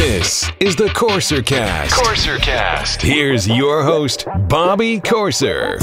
This 0.00 0.50
is 0.60 0.76
the 0.76 0.86
Corser 0.86 1.44
Cast. 1.44 1.94
Corser 1.94 2.38
Cast. 2.38 3.02
Here's 3.02 3.46
your 3.46 3.82
host, 3.82 4.24
Bobby 4.48 4.98
Corser. 4.98 5.78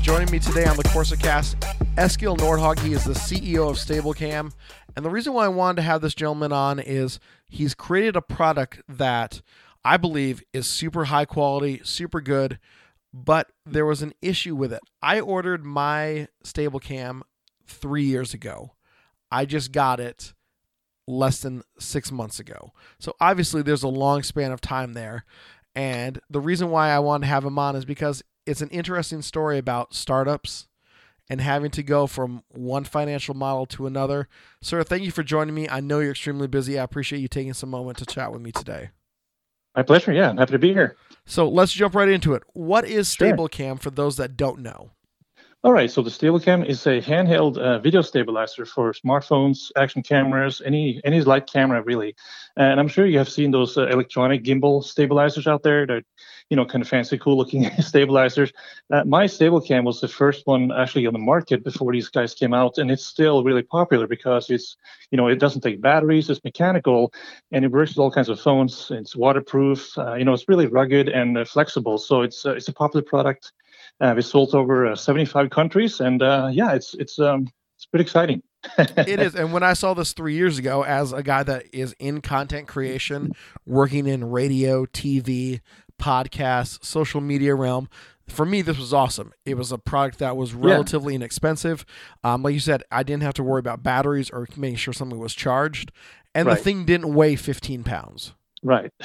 Joining 0.00 0.30
me 0.30 0.38
today 0.38 0.66
on 0.66 0.76
the 0.76 0.84
CorserCast, 0.84 1.56
Eskil 1.96 2.38
Nordhaug. 2.38 2.78
He 2.78 2.92
is 2.92 3.02
the 3.02 3.12
CEO 3.12 3.68
of 3.68 3.76
StayblCam. 3.76 4.52
And 4.94 5.04
the 5.04 5.10
reason 5.10 5.32
why 5.32 5.46
I 5.46 5.48
wanted 5.48 5.76
to 5.76 5.82
have 5.82 6.00
this 6.00 6.14
gentleman 6.14 6.52
on 6.52 6.78
is 6.78 7.18
he's 7.48 7.74
created 7.74 8.14
a 8.14 8.22
product 8.22 8.80
that 8.88 9.42
I 9.84 9.96
believe 9.96 10.44
is 10.52 10.68
super 10.68 11.06
high 11.06 11.24
quality, 11.24 11.80
super 11.82 12.20
good, 12.20 12.60
but 13.12 13.50
there 13.66 13.84
was 13.84 14.00
an 14.00 14.14
issue 14.22 14.54
with 14.54 14.72
it. 14.72 14.82
I 15.02 15.18
ordered 15.18 15.64
my 15.64 16.28
StayblCam 16.44 17.22
three 17.66 18.04
years 18.04 18.32
ago. 18.32 18.74
I 19.32 19.44
just 19.44 19.72
got 19.72 19.98
it 19.98 20.34
less 21.08 21.40
than 21.40 21.62
six 21.78 22.12
months 22.12 22.38
ago. 22.38 22.72
So 22.98 23.14
obviously 23.20 23.62
there's 23.62 23.82
a 23.82 23.88
long 23.88 24.22
span 24.22 24.52
of 24.52 24.60
time 24.60 24.92
there. 24.92 25.24
And 25.74 26.20
the 26.28 26.40
reason 26.40 26.70
why 26.70 26.90
I 26.90 26.98
wanted 26.98 27.26
to 27.26 27.30
have 27.30 27.44
him 27.44 27.58
on 27.58 27.76
is 27.76 27.84
because 27.84 28.22
it's 28.46 28.60
an 28.62 28.68
interesting 28.70 29.22
story 29.22 29.58
about 29.58 29.94
startups 29.94 30.66
and 31.30 31.40
having 31.40 31.70
to 31.72 31.82
go 31.82 32.06
from 32.06 32.42
one 32.48 32.84
financial 32.84 33.34
model 33.34 33.66
to 33.66 33.86
another. 33.86 34.28
Sir, 34.62 34.82
thank 34.82 35.02
you 35.04 35.10
for 35.10 35.22
joining 35.22 35.54
me. 35.54 35.68
I 35.68 35.80
know 35.80 36.00
you're 36.00 36.12
extremely 36.12 36.46
busy. 36.48 36.78
I 36.78 36.84
appreciate 36.84 37.20
you 37.20 37.28
taking 37.28 37.52
some 37.52 37.70
moment 37.70 37.98
to 37.98 38.06
chat 38.06 38.32
with 38.32 38.40
me 38.40 38.50
today. 38.50 38.90
My 39.76 39.82
pleasure. 39.82 40.12
Yeah, 40.12 40.30
I'm 40.30 40.38
happy 40.38 40.52
to 40.52 40.58
be 40.58 40.72
here. 40.72 40.96
So 41.26 41.48
let's 41.48 41.72
jump 41.72 41.94
right 41.94 42.08
into 42.08 42.34
it. 42.34 42.42
What 42.54 42.84
is 42.86 43.12
Sure. 43.12 43.28
StayblCam 43.28 43.78
for 43.80 43.90
those 43.90 44.16
that 44.16 44.36
don't 44.36 44.60
know? 44.60 44.90
All 45.64 45.72
right. 45.72 45.90
So 45.90 46.02
the 46.02 46.10
StayblCam 46.10 46.64
is 46.66 46.86
a 46.86 47.00
handheld 47.00 47.58
uh, 47.58 47.80
video 47.80 48.00
stabilizer 48.00 48.64
for 48.64 48.92
smartphones, 48.92 49.72
action 49.76 50.02
cameras, 50.04 50.62
any 50.64 51.00
any 51.04 51.20
light 51.22 51.48
camera 51.48 51.82
really. 51.82 52.14
And 52.56 52.78
I'm 52.78 52.86
sure 52.86 53.06
you 53.06 53.18
have 53.18 53.28
seen 53.28 53.50
those 53.50 53.76
uh, 53.76 53.88
electronic 53.88 54.44
gimbal 54.44 54.84
stabilizers 54.84 55.48
out 55.48 55.64
there. 55.64 55.84
That 55.84 56.04
you 56.48 56.56
know, 56.56 56.64
kind 56.64 56.80
of 56.80 56.88
fancy, 56.88 57.18
cool 57.18 57.36
looking 57.36 57.68
stabilizers. 57.80 58.52
Uh, 58.90 59.02
my 59.04 59.24
StayblCam 59.26 59.82
was 59.84 60.00
the 60.00 60.06
first 60.06 60.46
one 60.46 60.70
actually 60.70 61.06
on 61.06 61.12
the 61.12 61.18
market 61.18 61.64
before 61.64 61.92
these 61.92 62.08
guys 62.08 62.34
came 62.34 62.54
out, 62.54 62.78
and 62.78 62.88
it's 62.88 63.04
still 63.04 63.42
really 63.42 63.62
popular 63.62 64.06
because 64.06 64.50
it's 64.50 64.76
you 65.10 65.16
know 65.18 65.26
it 65.26 65.40
doesn't 65.40 65.62
take 65.62 65.80
batteries, 65.80 66.30
it's 66.30 66.42
mechanical, 66.44 67.12
and 67.50 67.64
it 67.64 67.72
works 67.72 67.90
with 67.90 67.98
all 67.98 68.12
kinds 68.12 68.28
of 68.28 68.40
phones. 68.40 68.92
It's 68.92 69.16
waterproof. 69.16 69.98
Uh, 69.98 70.14
you 70.14 70.24
know, 70.24 70.34
it's 70.34 70.48
really 70.48 70.68
rugged 70.68 71.08
and 71.08 71.36
uh, 71.36 71.44
flexible. 71.44 71.98
So 71.98 72.22
it's 72.22 72.46
uh, 72.46 72.54
it's 72.54 72.68
a 72.68 72.72
popular 72.72 73.02
product. 73.02 73.52
Uh, 74.00 74.12
we 74.16 74.22
sold 74.22 74.54
over 74.54 74.86
uh, 74.86 74.96
75 74.96 75.50
countries, 75.50 76.00
and 76.00 76.22
uh, 76.22 76.48
yeah, 76.52 76.72
it's 76.72 76.94
it's 76.94 77.18
um, 77.18 77.48
it's 77.76 77.86
pretty 77.86 78.02
exciting. 78.02 78.42
it 78.78 79.20
is. 79.20 79.34
And 79.34 79.52
when 79.52 79.62
I 79.62 79.72
saw 79.72 79.94
this 79.94 80.12
three 80.12 80.34
years 80.34 80.58
ago, 80.58 80.84
as 80.84 81.12
a 81.12 81.22
guy 81.22 81.42
that 81.44 81.66
is 81.72 81.94
in 81.98 82.20
content 82.20 82.66
creation, 82.68 83.32
working 83.66 84.06
in 84.06 84.30
radio, 84.30 84.84
TV, 84.86 85.60
podcasts, 86.00 86.84
social 86.84 87.20
media 87.20 87.54
realm, 87.54 87.88
for 88.26 88.44
me, 88.44 88.62
this 88.62 88.78
was 88.78 88.92
awesome. 88.92 89.32
It 89.44 89.56
was 89.56 89.72
a 89.72 89.78
product 89.78 90.18
that 90.18 90.36
was 90.36 90.54
relatively 90.54 91.14
inexpensive. 91.14 91.86
Um, 92.22 92.42
like 92.42 92.54
you 92.54 92.60
said, 92.60 92.82
I 92.90 93.02
didn't 93.02 93.22
have 93.22 93.34
to 93.34 93.42
worry 93.42 93.60
about 93.60 93.82
batteries 93.82 94.28
or 94.30 94.46
making 94.56 94.76
sure 94.76 94.92
something 94.92 95.18
was 95.18 95.34
charged, 95.34 95.92
and 96.34 96.48
the 96.48 96.56
thing 96.56 96.84
didn't 96.84 97.14
weigh 97.14 97.36
15 97.36 97.84
pounds. 97.84 98.34
Right. 98.62 98.92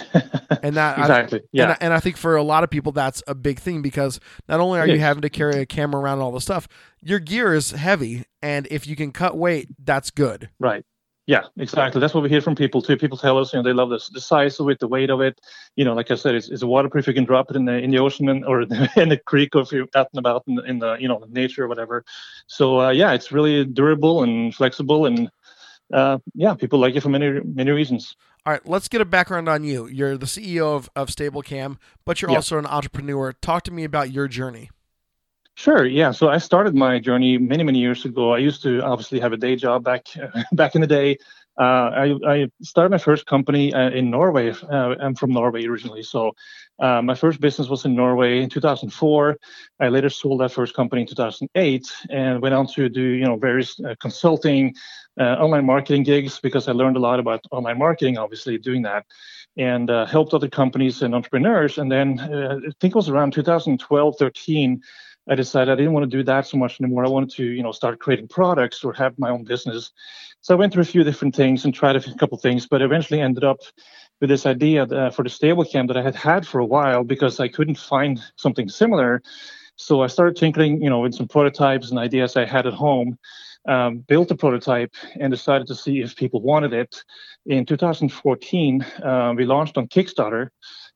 And 0.61 0.75
that 0.77 0.97
I- 0.97 1.01
exactly. 1.01 1.39
And, 1.39 1.47
yeah. 1.51 1.71
I, 1.71 1.77
and 1.81 1.93
I 1.93 1.99
think 1.99 2.15
for 2.15 2.37
a 2.37 2.43
lot 2.43 2.63
of 2.63 2.69
people, 2.69 2.93
that's 2.93 3.21
a 3.27 3.35
big 3.35 3.59
thing 3.59 3.81
because 3.81 4.21
not 4.47 4.61
only 4.61 4.79
are 4.79 4.87
you 4.87 4.99
having 4.99 5.21
to 5.23 5.29
carry 5.29 5.59
a 5.59 5.65
camera 5.65 6.01
around 6.01 6.19
and 6.19 6.23
all 6.23 6.31
this 6.31 6.43
stuff, 6.43 6.69
your 7.01 7.19
gear 7.19 7.53
is 7.53 7.71
heavy, 7.71 8.23
and 8.41 8.65
if 8.71 8.87
you 8.87 8.95
can 8.95 9.11
cut 9.11 9.35
weight, 9.37 9.67
that's 9.83 10.09
good. 10.09 10.49
Right. 10.59 10.85
Yeah, 11.25 11.43
exactly. 11.57 12.01
That's 12.01 12.13
what 12.13 12.21
we 12.21 12.29
hear 12.29 12.41
from 12.41 12.55
people 12.55 12.81
too. 12.81 12.97
People 12.97 13.17
tell 13.17 13.37
us, 13.37 13.53
you 13.53 13.59
know, 13.59 13.63
they 13.63 13.71
love 13.71 13.89
this, 13.89 14.09
the 14.09 14.19
size 14.19 14.59
of 14.59 14.67
it, 14.69 14.79
the 14.79 14.89
weight 14.89 15.09
of 15.09 15.21
it. 15.21 15.39
You 15.77 15.85
know, 15.85 15.93
like 15.93 16.11
I 16.11 16.15
said, 16.15 16.35
it's, 16.35 16.49
it's 16.49 16.65
waterproof. 16.65 17.07
You 17.07 17.13
can 17.13 17.23
drop 17.23 17.49
it 17.49 17.55
in 17.55 17.63
the 17.63 17.77
in 17.77 17.91
the 17.91 17.99
ocean 17.99 18.27
and, 18.27 18.43
or 18.45 18.61
in 18.97 19.09
the 19.09 19.21
creek, 19.25 19.55
or 19.55 19.61
if 19.61 19.71
you're 19.71 19.87
out 19.95 20.09
and 20.11 20.19
about 20.19 20.43
in 20.47 20.55
the, 20.55 20.63
in 20.63 20.79
the 20.79 20.95
you 20.99 21.07
know 21.07 21.23
nature 21.29 21.63
or 21.63 21.67
whatever. 21.69 22.03
So 22.47 22.81
uh, 22.81 22.89
yeah, 22.89 23.13
it's 23.13 23.31
really 23.31 23.63
durable 23.63 24.23
and 24.23 24.53
flexible, 24.53 25.05
and 25.05 25.29
uh, 25.93 26.17
yeah, 26.33 26.53
people 26.55 26.79
like 26.79 26.95
it 26.95 27.01
for 27.01 27.09
many 27.09 27.39
many 27.45 27.71
reasons. 27.71 28.15
All 28.45 28.51
right, 28.51 28.67
let's 28.67 28.89
get 28.89 28.99
a 28.99 29.05
background 29.05 29.47
on 29.47 29.63
you. 29.63 29.87
You're 29.87 30.17
the 30.17 30.25
CEO 30.25 30.75
of, 30.75 30.89
of 30.97 31.07
StayblCam, 31.07 31.77
but 32.03 32.21
you're 32.21 32.31
Yeah. 32.31 32.37
also 32.37 32.57
an 32.57 32.65
entrepreneur. 32.65 33.31
Talk 33.31 33.63
to 33.63 33.71
me 33.71 33.85
about 33.85 34.11
your 34.11 34.27
journey. 34.27 34.69
Sure. 35.55 35.85
Yeah. 35.85 36.11
So 36.11 36.29
I 36.29 36.39
started 36.39 36.73
my 36.75 36.99
journey 36.99 37.37
many, 37.37 37.63
many 37.63 37.79
years 37.79 38.05
ago. 38.05 38.33
I 38.33 38.39
used 38.39 38.63
to 38.63 38.81
obviously 38.81 39.19
have 39.19 39.33
a 39.33 39.37
day 39.37 39.55
job 39.55 39.83
back 39.83 40.07
back 40.51 40.75
in 40.75 40.81
the 40.81 40.87
day. 40.87 41.17
Uh, 41.59 41.63
I, 41.63 42.15
I 42.27 42.47
started 42.63 42.89
my 42.89 42.97
first 42.97 43.25
company 43.25 43.73
uh, 43.73 43.91
in 43.91 44.09
Norway. 44.09 44.51
Uh, 44.51 44.95
I'm 44.99 45.15
from 45.15 45.31
Norway 45.31 45.65
originally, 45.65 46.03
so 46.03 46.31
my 46.79 47.15
first 47.15 47.39
business 47.39 47.69
was 47.69 47.85
in 47.85 47.95
Norway 47.95 48.41
in 48.41 48.49
2004. 48.49 49.37
I 49.79 49.87
later 49.89 50.09
sold 50.09 50.41
that 50.41 50.51
first 50.51 50.75
company 50.75 51.01
in 51.01 51.07
2008 51.07 51.91
and 52.09 52.41
went 52.41 52.55
on 52.55 52.67
to 52.67 52.89
do 52.89 53.01
you 53.01 53.25
know 53.25 53.35
various 53.35 53.79
consulting, 54.01 54.73
online 55.19 55.65
marketing 55.65 56.03
gigs 56.03 56.39
because 56.39 56.67
I 56.67 56.71
learned 56.71 56.97
a 56.97 56.99
lot 56.99 57.19
about 57.19 57.45
online 57.51 57.77
marketing. 57.77 58.17
Obviously, 58.17 58.57
doing 58.57 58.81
that 58.83 59.05
and 59.55 59.89
helped 60.09 60.33
other 60.33 60.49
companies 60.49 61.03
and 61.03 61.13
entrepreneurs. 61.13 61.77
And 61.77 61.91
then 61.91 62.19
I 62.19 62.71
think 62.79 62.95
it 62.95 62.95
was 62.95 63.09
around 63.09 63.33
2012, 63.33 64.15
13. 64.17 64.81
I 65.29 65.35
decided 65.35 65.71
I 65.71 65.75
didn't 65.75 65.93
want 65.93 66.09
to 66.09 66.17
do 66.17 66.23
that 66.23 66.45
so 66.47 66.57
much 66.57 66.81
anymore. 66.81 67.05
I 67.05 67.09
wanted 67.09 67.31
to, 67.31 67.45
you 67.45 67.63
know, 67.63 67.71
start 67.71 67.99
creating 67.99 68.27
products 68.27 68.83
or 68.83 68.93
have 68.93 69.17
my 69.17 69.29
own 69.29 69.43
business. 69.43 69.91
So 70.41 70.53
I 70.53 70.57
went 70.57 70.73
through 70.73 70.81
a 70.81 70.85
few 70.85 71.03
different 71.03 71.35
things 71.35 71.63
and 71.63 71.73
tried 71.73 71.95
a 71.95 72.15
couple 72.15 72.37
things, 72.37 72.67
but 72.67 72.81
eventually 72.81 73.21
ended 73.21 73.45
up 73.45 73.59
with 74.19 74.29
this 74.29 74.45
idea 74.45 74.83
uh, 74.83 75.09
for 75.11 75.23
the 75.23 75.29
stable 75.29 75.63
StayblCam 75.63 75.87
that 75.87 75.97
I 75.97 76.01
had 76.01 76.15
had 76.15 76.45
for 76.45 76.59
a 76.59 76.65
while 76.65 77.03
because 77.03 77.39
I 77.39 77.47
couldn't 77.47 77.77
find 77.77 78.21
something 78.35 78.67
similar. 78.67 79.21
So 79.75 80.01
I 80.01 80.07
started 80.07 80.35
tinkering, 80.35 80.81
you 80.81 80.89
know, 80.89 80.99
with 80.99 81.15
some 81.15 81.27
prototypes 81.27 81.89
and 81.89 81.99
ideas 81.99 82.35
I 82.35 82.45
had 82.45 82.67
at 82.67 82.73
home. 82.73 83.17
Um, 83.65 83.99
built 83.99 84.29
a 84.29 84.35
prototype 84.35 84.93
and 85.17 85.31
decided 85.31 85.67
to 85.67 85.75
see 85.75 86.01
if 86.01 86.17
people 86.17 86.41
wanted 86.41 86.73
it. 86.73 87.01
In 87.45 87.65
2014, 87.65 88.81
uh, 88.81 89.33
we 89.37 89.45
launched 89.45 89.77
on 89.77 89.87
Kickstarter 89.87 90.49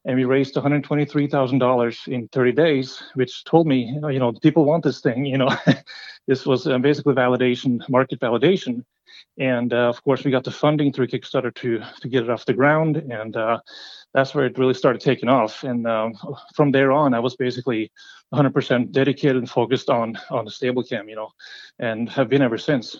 and 0.07 0.15
we 0.15 0.23
raised 0.23 0.55
$123,000 0.55 2.07
in 2.07 2.27
30 2.29 2.51
days, 2.53 3.03
which 3.15 3.43
told 3.43 3.67
me, 3.67 3.93
you 4.09 4.19
know, 4.19 4.31
people 4.31 4.63
want 4.63 4.83
this 4.83 5.01
thing. 5.01 5.25
You 5.25 5.37
know, 5.37 5.49
this 6.27 6.45
was 6.45 6.65
uh, 6.65 6.77
basically 6.77 7.13
validation, 7.13 7.87
market 7.89 8.21
validation, 8.21 8.85
and 9.37 9.73
uh, 9.73 9.89
of 9.89 10.01
course, 10.03 10.23
we 10.23 10.31
got 10.31 10.45
the 10.45 10.51
funding 10.51 10.93
through 10.93 11.07
Kickstarter 11.07 11.53
to 11.55 11.83
to 12.01 12.07
get 12.07 12.23
it 12.23 12.29
off 12.29 12.45
the 12.45 12.53
ground, 12.53 12.97
and 12.97 13.35
uh, 13.35 13.59
that's 14.13 14.33
where 14.33 14.45
it 14.45 14.57
really 14.57 14.73
started 14.73 15.01
taking 15.01 15.27
off. 15.27 15.63
And 15.63 15.85
um, 15.85 16.13
from 16.55 16.71
there 16.71 16.93
on, 16.93 17.13
I 17.13 17.19
was 17.19 17.35
basically 17.35 17.91
100% 18.33 18.91
dedicated 18.91 19.35
and 19.35 19.49
focused 19.49 19.89
on 19.89 20.17
on 20.29 20.45
the 20.45 20.51
StayblCam, 20.51 21.09
you 21.09 21.17
know, 21.17 21.31
and 21.79 22.09
have 22.09 22.29
been 22.29 22.41
ever 22.41 22.57
since. 22.57 22.99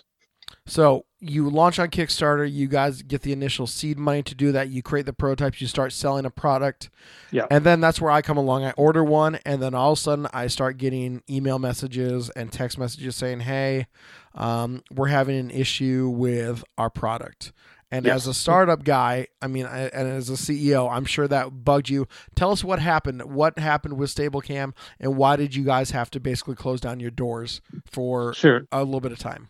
So 0.66 1.04
you 1.20 1.48
launch 1.50 1.78
on 1.78 1.88
Kickstarter. 1.88 2.50
You 2.50 2.68
guys 2.68 3.02
get 3.02 3.22
the 3.22 3.32
initial 3.32 3.66
seed 3.66 3.98
money 3.98 4.22
to 4.22 4.34
do 4.34 4.52
that. 4.52 4.68
You 4.68 4.82
create 4.82 5.06
the 5.06 5.12
prototypes. 5.12 5.60
You 5.60 5.66
start 5.66 5.92
selling 5.92 6.24
a 6.24 6.30
product. 6.30 6.90
Yeah. 7.30 7.46
And 7.50 7.64
then 7.64 7.80
that's 7.80 8.00
where 8.00 8.10
I 8.10 8.22
come 8.22 8.36
along. 8.36 8.64
I 8.64 8.72
order 8.72 9.02
one, 9.02 9.38
and 9.46 9.60
then 9.62 9.74
all 9.74 9.92
of 9.92 9.98
a 9.98 10.00
sudden 10.00 10.26
I 10.32 10.46
start 10.46 10.76
getting 10.76 11.22
email 11.28 11.58
messages 11.58 12.30
and 12.30 12.52
text 12.52 12.78
messages 12.78 13.16
saying, 13.16 13.40
"Hey, 13.40 13.86
um, 14.34 14.82
we're 14.90 15.08
having 15.08 15.38
an 15.38 15.50
issue 15.50 16.08
with 16.14 16.62
our 16.76 16.90
product." 16.90 17.52
And 17.90 18.04
Yes. 18.04 18.16
as 18.16 18.26
a 18.26 18.34
startup 18.34 18.84
guy, 18.84 19.28
I 19.40 19.46
mean, 19.46 19.64
I, 19.64 19.84
and 19.86 20.06
as 20.06 20.28
a 20.28 20.36
CEO, 20.36 20.90
I'm 20.90 21.06
sure 21.06 21.26
that 21.26 21.64
bugged 21.64 21.88
you. 21.88 22.06
Tell 22.34 22.50
us 22.52 22.62
what 22.62 22.80
happened. 22.80 23.22
What 23.22 23.58
happened 23.58 23.96
with 23.96 24.14
StayblCam, 24.14 24.74
and 25.00 25.16
why 25.16 25.36
did 25.36 25.54
you 25.54 25.64
guys 25.64 25.92
have 25.92 26.10
to 26.10 26.20
basically 26.20 26.54
close 26.54 26.82
down 26.82 27.00
your 27.00 27.10
doors 27.10 27.62
for 27.90 28.34
Sure. 28.34 28.66
a 28.70 28.84
little 28.84 29.00
bit 29.00 29.12
of 29.12 29.18
time? 29.18 29.48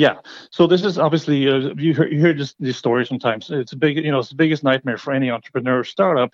Yeah. 0.00 0.14
So 0.50 0.66
this 0.66 0.82
is 0.82 0.96
obviously 0.96 1.46
uh, 1.46 1.74
you 1.76 1.92
hear, 1.92 2.08
you 2.08 2.18
hear 2.18 2.32
this, 2.32 2.54
these 2.58 2.78
stories 2.78 3.06
sometimes. 3.06 3.50
It's 3.50 3.72
a 3.72 3.76
big, 3.76 3.98
you 3.98 4.10
know, 4.10 4.20
it's 4.20 4.30
the 4.30 4.34
biggest 4.34 4.64
nightmare 4.64 4.96
for 4.96 5.12
any 5.12 5.30
entrepreneur 5.30 5.84
startup 5.84 6.32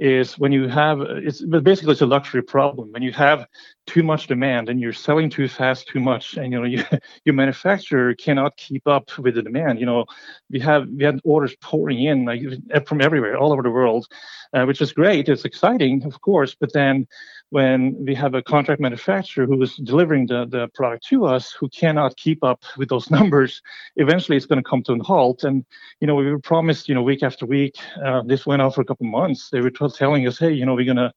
is 0.00 0.36
when 0.36 0.50
you 0.50 0.66
have 0.66 1.00
it's 1.00 1.40
but 1.40 1.62
basically 1.62 1.92
it's 1.92 2.00
a 2.00 2.06
luxury 2.06 2.42
problem 2.42 2.90
when 2.90 3.00
you 3.00 3.12
have 3.12 3.46
too 3.86 4.02
much 4.02 4.26
demand 4.26 4.68
and 4.68 4.80
you're 4.80 4.92
selling 4.92 5.30
too 5.30 5.46
fast 5.46 5.86
too 5.86 6.00
much 6.00 6.36
and 6.36 6.52
you 6.52 6.58
know 6.58 6.64
you, 6.74 6.82
your 7.24 7.34
manufacturer 7.36 8.12
cannot 8.16 8.56
keep 8.56 8.84
up 8.88 9.16
with 9.18 9.36
the 9.36 9.42
demand 9.42 9.78
you 9.78 9.86
know 9.86 10.04
we 10.50 10.58
have 10.58 10.88
we 10.88 11.04
had 11.04 11.20
orders 11.22 11.54
pouring 11.60 12.02
in 12.02 12.24
like 12.24 12.42
from 12.88 13.00
everywhere 13.00 13.36
all 13.36 13.52
over 13.52 13.62
the 13.62 13.70
world 13.70 14.08
uh, 14.52 14.64
which 14.64 14.80
is 14.80 14.92
great 14.92 15.28
it's 15.28 15.44
exciting 15.44 16.04
of 16.04 16.20
course 16.20 16.56
but 16.58 16.72
then 16.72 17.06
when 17.54 17.94
we 18.04 18.14
have 18.16 18.34
a 18.34 18.42
contract 18.42 18.80
manufacturer 18.80 19.46
who 19.46 19.62
is 19.62 19.76
delivering 19.76 20.26
the, 20.26 20.44
the 20.46 20.66
product 20.74 21.06
to 21.06 21.24
us 21.24 21.52
who 21.52 21.68
cannot 21.68 22.16
keep 22.16 22.42
up 22.42 22.64
with 22.76 22.88
those 22.88 23.10
numbers 23.18 23.62
eventually 23.94 24.36
it's 24.36 24.46
going 24.46 24.62
to 24.62 24.68
come 24.68 24.82
to 24.82 24.92
a 24.92 25.02
halt 25.04 25.44
and 25.44 25.64
you 26.00 26.06
know 26.06 26.16
we 26.16 26.28
were 26.28 26.40
promised 26.40 26.88
you 26.88 26.94
know 26.94 27.02
week 27.02 27.22
after 27.22 27.46
week 27.46 27.76
uh, 28.04 28.22
this 28.26 28.44
went 28.44 28.60
on 28.60 28.72
for 28.72 28.80
a 28.80 28.84
couple 28.84 29.06
months 29.06 29.50
they 29.50 29.60
were 29.60 29.70
telling 29.70 30.26
us 30.26 30.36
hey 30.36 30.52
you 30.52 30.66
know 30.66 30.74
we're 30.74 30.92
going 30.92 30.96
to 30.96 31.12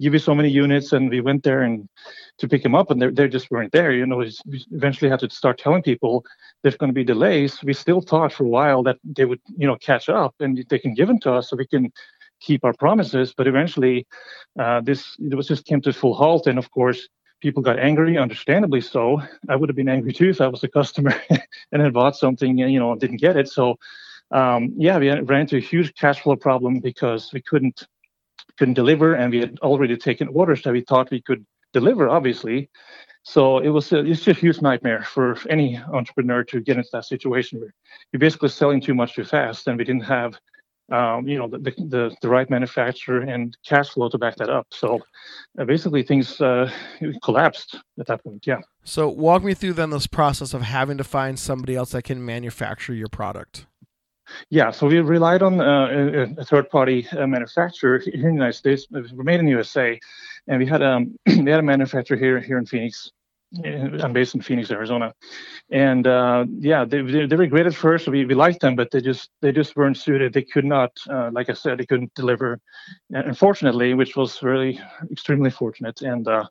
give 0.00 0.14
you 0.14 0.18
so 0.18 0.34
many 0.34 0.48
units, 0.48 0.92
and 0.92 1.10
we 1.10 1.20
went 1.20 1.42
there 1.42 1.62
and 1.62 1.88
to 2.38 2.48
pick 2.48 2.62
them 2.62 2.74
up, 2.74 2.90
and 2.90 3.00
they 3.00 3.10
they 3.10 3.28
just 3.28 3.50
weren't 3.50 3.72
there. 3.72 3.92
You 3.92 4.06
know, 4.06 4.16
we 4.16 4.32
eventually 4.72 5.10
had 5.10 5.20
to 5.20 5.30
start 5.30 5.58
telling 5.58 5.82
people 5.82 6.24
there's 6.62 6.76
going 6.76 6.88
to 6.88 6.94
be 6.94 7.04
delays. 7.04 7.62
We 7.62 7.74
still 7.74 8.00
thought 8.00 8.32
for 8.32 8.44
a 8.44 8.48
while 8.48 8.82
that 8.84 8.98
they 9.04 9.26
would, 9.26 9.40
you 9.56 9.66
know, 9.66 9.76
catch 9.76 10.08
up 10.08 10.34
and 10.40 10.64
they 10.68 10.78
can 10.78 10.94
give 10.94 11.08
them 11.08 11.20
to 11.20 11.32
us 11.34 11.50
so 11.50 11.56
we 11.56 11.66
can 11.66 11.92
keep 12.40 12.64
our 12.64 12.74
promises. 12.74 13.32
But 13.36 13.46
eventually, 13.46 14.06
uh, 14.58 14.80
this 14.80 15.16
it 15.18 15.34
was 15.34 15.48
just 15.48 15.64
came 15.66 15.80
to 15.82 15.92
full 15.92 16.14
halt, 16.14 16.46
and 16.46 16.58
of 16.58 16.70
course, 16.70 17.08
people 17.40 17.62
got 17.62 17.78
angry, 17.78 18.18
understandably 18.18 18.80
so. 18.80 19.20
I 19.48 19.56
would 19.56 19.68
have 19.68 19.76
been 19.76 19.88
angry 19.88 20.12
too 20.12 20.30
if 20.30 20.40
I 20.40 20.48
was 20.48 20.64
a 20.64 20.68
customer 20.68 21.14
and 21.72 21.82
had 21.82 21.92
bought 21.92 22.16
something, 22.16 22.60
and 22.60 22.72
you 22.72 22.80
know, 22.80 22.94
didn't 22.94 23.20
get 23.20 23.36
it. 23.36 23.48
So, 23.48 23.76
um, 24.30 24.72
yeah, 24.76 24.98
we 24.98 25.10
ran 25.10 25.42
into 25.42 25.56
a 25.56 25.60
huge 25.60 25.94
cash 25.94 26.20
flow 26.20 26.36
problem 26.36 26.80
because 26.80 27.32
we 27.32 27.42
couldn't 27.42 27.86
couldn't 28.58 28.74
deliver, 28.74 29.14
and 29.14 29.32
we 29.32 29.40
had 29.40 29.58
already 29.60 29.96
taken 29.96 30.28
orders 30.28 30.62
that 30.62 30.72
we 30.72 30.82
thought 30.82 31.10
we 31.10 31.22
could 31.22 31.44
deliver, 31.72 32.08
obviously. 32.08 32.68
So 33.22 33.58
it 33.58 33.68
was 33.68 33.92
a, 33.92 33.98
it's 33.98 34.22
just 34.22 34.38
a 34.38 34.40
huge 34.40 34.62
nightmare 34.62 35.02
for 35.02 35.36
any 35.48 35.78
entrepreneur 35.92 36.42
to 36.44 36.60
get 36.60 36.78
into 36.78 36.88
that 36.92 37.04
situation 37.04 37.60
where 37.60 37.74
you're 38.12 38.20
basically 38.20 38.48
selling 38.48 38.80
too 38.80 38.94
much 38.94 39.14
too 39.14 39.24
fast, 39.24 39.66
and 39.66 39.76
we 39.78 39.84
didn't 39.84 40.04
have 40.04 40.38
um, 40.90 41.26
you 41.26 41.38
know 41.38 41.48
the, 41.48 41.58
the, 41.58 42.14
the 42.20 42.28
right 42.28 42.48
manufacturer 42.50 43.20
and 43.20 43.56
cash 43.66 43.90
flow 43.90 44.08
to 44.08 44.18
back 44.18 44.36
that 44.36 44.50
up. 44.50 44.66
So 44.70 45.00
uh, 45.58 45.64
basically 45.64 46.02
things 46.02 46.40
uh, 46.40 46.70
collapsed 47.22 47.76
at 47.98 48.06
that 48.06 48.22
point. 48.24 48.46
Yeah. 48.46 48.60
So 48.84 49.08
walk 49.08 49.42
me 49.42 49.54
through 49.54 49.74
then 49.74 49.90
this 49.90 50.06
process 50.06 50.54
of 50.54 50.62
having 50.62 50.98
to 50.98 51.04
find 51.04 51.38
somebody 51.38 51.76
else 51.76 51.90
that 51.90 52.02
can 52.02 52.24
manufacture 52.24 52.94
your 52.94 53.08
product. 53.08 53.66
Yeah, 54.48 54.70
so 54.70 54.86
we 54.86 55.00
relied 55.00 55.42
on 55.42 55.60
uh, 55.60 55.88
a, 55.88 56.40
a 56.40 56.44
third-party 56.44 57.08
uh, 57.18 57.26
manufacturer 57.26 57.98
here 57.98 58.14
in 58.14 58.20
the 58.20 58.32
United 58.32 58.52
States. 58.52 58.86
We're 58.90 59.24
made 59.24 59.40
in 59.40 59.46
the 59.46 59.52
USA, 59.52 59.98
and 60.46 60.58
we 60.60 60.66
had 60.66 60.82
um, 60.82 61.18
we 61.26 61.50
had 61.50 61.60
a 61.60 61.62
manufacturer 61.62 62.16
here 62.16 62.38
here 62.40 62.58
in 62.58 62.66
Phoenix. 62.66 63.10
I'm 63.64 64.12
based 64.12 64.36
in 64.36 64.42
Phoenix, 64.42 64.70
Arizona, 64.70 65.12
and 65.70 66.06
uh, 66.06 66.44
yeah, 66.58 66.84
they, 66.84 67.02
they, 67.02 67.26
they 67.26 67.34
were 67.34 67.46
great 67.48 67.66
at 67.66 67.74
first. 67.74 68.06
We, 68.06 68.24
we 68.24 68.34
liked 68.34 68.60
them, 68.60 68.76
but 68.76 68.92
they 68.92 69.00
just 69.00 69.30
they 69.42 69.50
just 69.50 69.74
weren't 69.74 69.96
suited. 69.96 70.32
They 70.32 70.42
could 70.42 70.64
not, 70.64 70.92
uh, 71.08 71.30
like 71.32 71.50
I 71.50 71.54
said, 71.54 71.78
they 71.78 71.86
couldn't 71.86 72.14
deliver. 72.14 72.60
Unfortunately, 73.10 73.94
which 73.94 74.16
was 74.16 74.40
really 74.42 74.80
extremely 75.10 75.50
fortunate, 75.50 76.00
and 76.02 76.28
uh, 76.28 76.46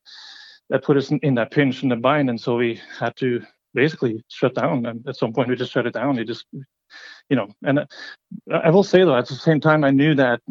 that 0.70 0.84
put 0.84 0.98
us 0.98 1.10
in, 1.10 1.20
in 1.20 1.36
that 1.36 1.52
pinch 1.52 1.84
in 1.84 1.90
the 1.90 1.96
bind, 1.96 2.30
and 2.30 2.40
so 2.40 2.58
we 2.58 2.82
had 3.00 3.16
to 3.18 3.42
basically 3.74 4.22
shut 4.28 4.56
down. 4.56 4.86
And 4.86 5.08
at 5.08 5.16
some 5.16 5.32
point, 5.32 5.48
we 5.48 5.56
just 5.56 5.72
shut 5.72 5.88
it 5.88 5.94
down. 5.94 6.20
It 6.20 6.26
just 6.26 6.46
you 7.30 7.36
know, 7.36 7.48
and 7.64 7.86
I 8.52 8.70
will 8.72 8.84
say 8.84 9.06
though, 9.06 9.16
at 9.16 9.28
the 9.28 9.36
same 9.36 9.62
time, 9.62 9.86
I 9.86 9.92
knew 9.92 10.16
that, 10.16 10.42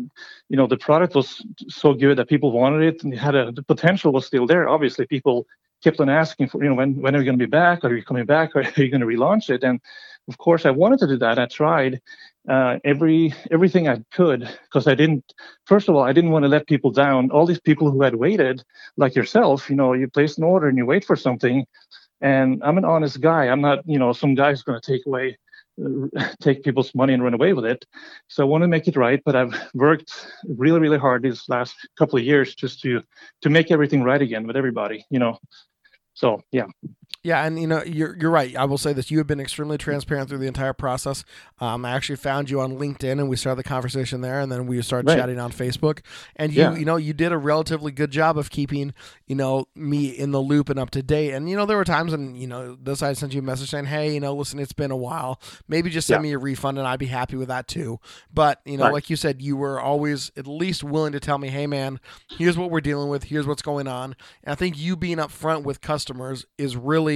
you 0.48 0.56
know, 0.56 0.66
the 0.66 0.76
product 0.76 1.14
was 1.14 1.44
so 1.68 1.92
good 1.92 2.16
that 2.16 2.28
people 2.28 2.52
wanted 2.52 2.82
it, 2.94 3.04
and 3.04 3.14
had 3.14 3.34
a 3.34 3.52
the 3.52 3.62
potential 3.62 4.12
was 4.12 4.24
still 4.24 4.46
there. 4.46 4.68
Obviously, 4.68 5.06
people 5.06 5.46
kept 5.82 6.00
on 6.00 6.08
asking 6.08 6.48
for, 6.48 6.62
you 6.62 6.68
know, 6.68 6.74
when 6.74 7.00
when 7.00 7.14
are 7.14 7.18
you 7.18 7.24
going 7.24 7.38
to 7.38 7.46
be 7.46 7.50
back? 7.50 7.84
Are 7.84 7.94
you 7.94 8.04
coming 8.04 8.26
back? 8.26 8.50
Are 8.56 8.62
you 8.76 8.90
going 8.90 9.00
to 9.00 9.06
relaunch 9.06 9.50
it? 9.50 9.62
And 9.62 9.80
of 10.28 10.38
course, 10.38 10.66
I 10.66 10.70
wanted 10.70 10.98
to 11.00 11.06
do 11.06 11.18
that. 11.18 11.38
I 11.38 11.46
tried 11.46 12.00
uh, 12.48 12.78
every 12.84 13.34
everything 13.50 13.88
I 13.88 14.02
could 14.12 14.48
because 14.64 14.86
I 14.86 14.94
didn't. 14.94 15.32
First 15.66 15.88
of 15.88 15.94
all, 15.94 16.02
I 16.02 16.12
didn't 16.12 16.30
want 16.30 16.44
to 16.44 16.48
let 16.48 16.66
people 16.66 16.90
down. 16.90 17.30
All 17.30 17.46
these 17.46 17.60
people 17.60 17.90
who 17.90 18.02
had 18.02 18.14
waited, 18.14 18.62
like 18.96 19.14
yourself, 19.14 19.70
you 19.70 19.76
know, 19.76 19.92
you 19.92 20.08
place 20.08 20.38
an 20.38 20.44
order 20.44 20.68
and 20.68 20.76
you 20.76 20.86
wait 20.86 21.04
for 21.04 21.16
something. 21.16 21.66
And 22.20 22.60
I'm 22.64 22.78
an 22.78 22.84
honest 22.84 23.20
guy. 23.20 23.44
I'm 23.48 23.60
not, 23.60 23.78
you 23.86 23.98
know, 23.98 24.12
some 24.12 24.34
guy 24.34 24.50
who's 24.50 24.62
going 24.62 24.80
to 24.80 24.92
take 24.92 25.06
away 25.06 25.38
take 26.40 26.62
people's 26.62 26.94
money 26.94 27.14
and 27.14 27.22
run 27.22 27.34
away 27.34 27.52
with 27.52 27.64
it. 27.64 27.84
So 28.28 28.42
I 28.42 28.46
want 28.46 28.62
to 28.62 28.68
make 28.68 28.88
it 28.88 28.96
right, 28.96 29.22
but 29.24 29.36
I've 29.36 29.54
worked 29.74 30.12
really, 30.46 30.80
really 30.80 30.98
hard 30.98 31.22
these 31.22 31.44
last 31.48 31.74
couple 31.96 32.18
of 32.18 32.24
years 32.24 32.54
just 32.54 32.80
to 32.82 33.02
to 33.42 33.50
make 33.50 33.70
everything 33.70 34.02
right 34.02 34.20
again 34.20 34.46
with 34.46 34.56
everybody. 34.56 35.04
You 35.10 35.18
know, 35.18 35.38
so 36.14 36.42
yeah. 36.52 36.66
Yeah, 37.24 37.44
and 37.44 37.60
you 37.60 37.66
know 37.66 37.82
you're 37.82 38.16
you're 38.16 38.30
right. 38.30 38.54
I 38.56 38.64
will 38.64 38.78
say 38.78 38.92
this: 38.92 39.10
you 39.10 39.18
have 39.18 39.26
been 39.26 39.40
extremely 39.40 39.76
transparent 39.76 40.28
through 40.28 40.38
the 40.38 40.46
entire 40.46 40.72
process. 40.72 41.24
Um, 41.58 41.84
I 41.84 41.90
actually 41.90 42.16
found 42.16 42.48
you 42.48 42.60
on 42.60 42.78
LinkedIn, 42.78 43.12
and 43.12 43.28
we 43.28 43.34
started 43.34 43.58
the 43.58 43.68
conversation 43.68 44.20
there, 44.20 44.38
and 44.38 44.52
then 44.52 44.68
we 44.68 44.80
started 44.82 45.08
right. 45.08 45.18
chatting 45.18 45.40
on 45.40 45.50
Facebook. 45.50 46.00
And 46.36 46.54
you, 46.54 46.62
yeah. 46.62 46.76
you 46.76 46.84
know, 46.84 46.94
you 46.94 47.12
did 47.12 47.32
a 47.32 47.36
relatively 47.36 47.90
good 47.90 48.12
job 48.12 48.38
of 48.38 48.50
keeping, 48.50 48.94
you 49.26 49.34
know, 49.34 49.66
me 49.74 50.06
in 50.06 50.30
the 50.30 50.40
loop 50.40 50.68
and 50.68 50.78
up 50.78 50.90
to 50.90 51.02
date. 51.02 51.32
And 51.34 51.50
you 51.50 51.56
know, 51.56 51.66
there 51.66 51.76
were 51.76 51.84
times 51.84 52.12
when 52.12 52.36
you 52.36 52.46
know 52.46 52.76
this 52.80 53.02
I 53.02 53.12
sent 53.14 53.34
you 53.34 53.40
a 53.40 53.42
message 53.42 53.70
saying, 53.70 53.86
"Hey, 53.86 54.14
you 54.14 54.20
know, 54.20 54.32
listen, 54.34 54.60
it's 54.60 54.72
been 54.72 54.92
a 54.92 54.96
while. 54.96 55.40
Maybe 55.66 55.90
just 55.90 56.06
send 56.06 56.22
yeah. 56.22 56.30
me 56.30 56.34
a 56.34 56.38
refund, 56.38 56.78
and 56.78 56.86
I'd 56.86 57.00
be 57.00 57.06
happy 57.06 57.36
with 57.36 57.48
that 57.48 57.66
too." 57.66 57.98
But 58.32 58.60
you 58.64 58.76
know, 58.76 58.84
right. 58.84 58.92
like 58.92 59.10
you 59.10 59.16
said, 59.16 59.42
you 59.42 59.56
were 59.56 59.80
always 59.80 60.30
at 60.36 60.46
least 60.46 60.84
willing 60.84 61.12
to 61.14 61.20
tell 61.20 61.38
me, 61.38 61.48
"Hey, 61.48 61.66
man, 61.66 61.98
here's 62.30 62.56
what 62.56 62.70
we're 62.70 62.80
dealing 62.80 63.08
with. 63.08 63.24
Here's 63.24 63.46
what's 63.46 63.62
going 63.62 63.88
on." 63.88 64.14
And 64.44 64.52
I 64.52 64.54
think 64.54 64.78
you 64.78 64.94
being 64.94 65.18
upfront 65.18 65.64
with 65.64 65.80
customers 65.80 66.46
is 66.56 66.76
really 66.76 67.07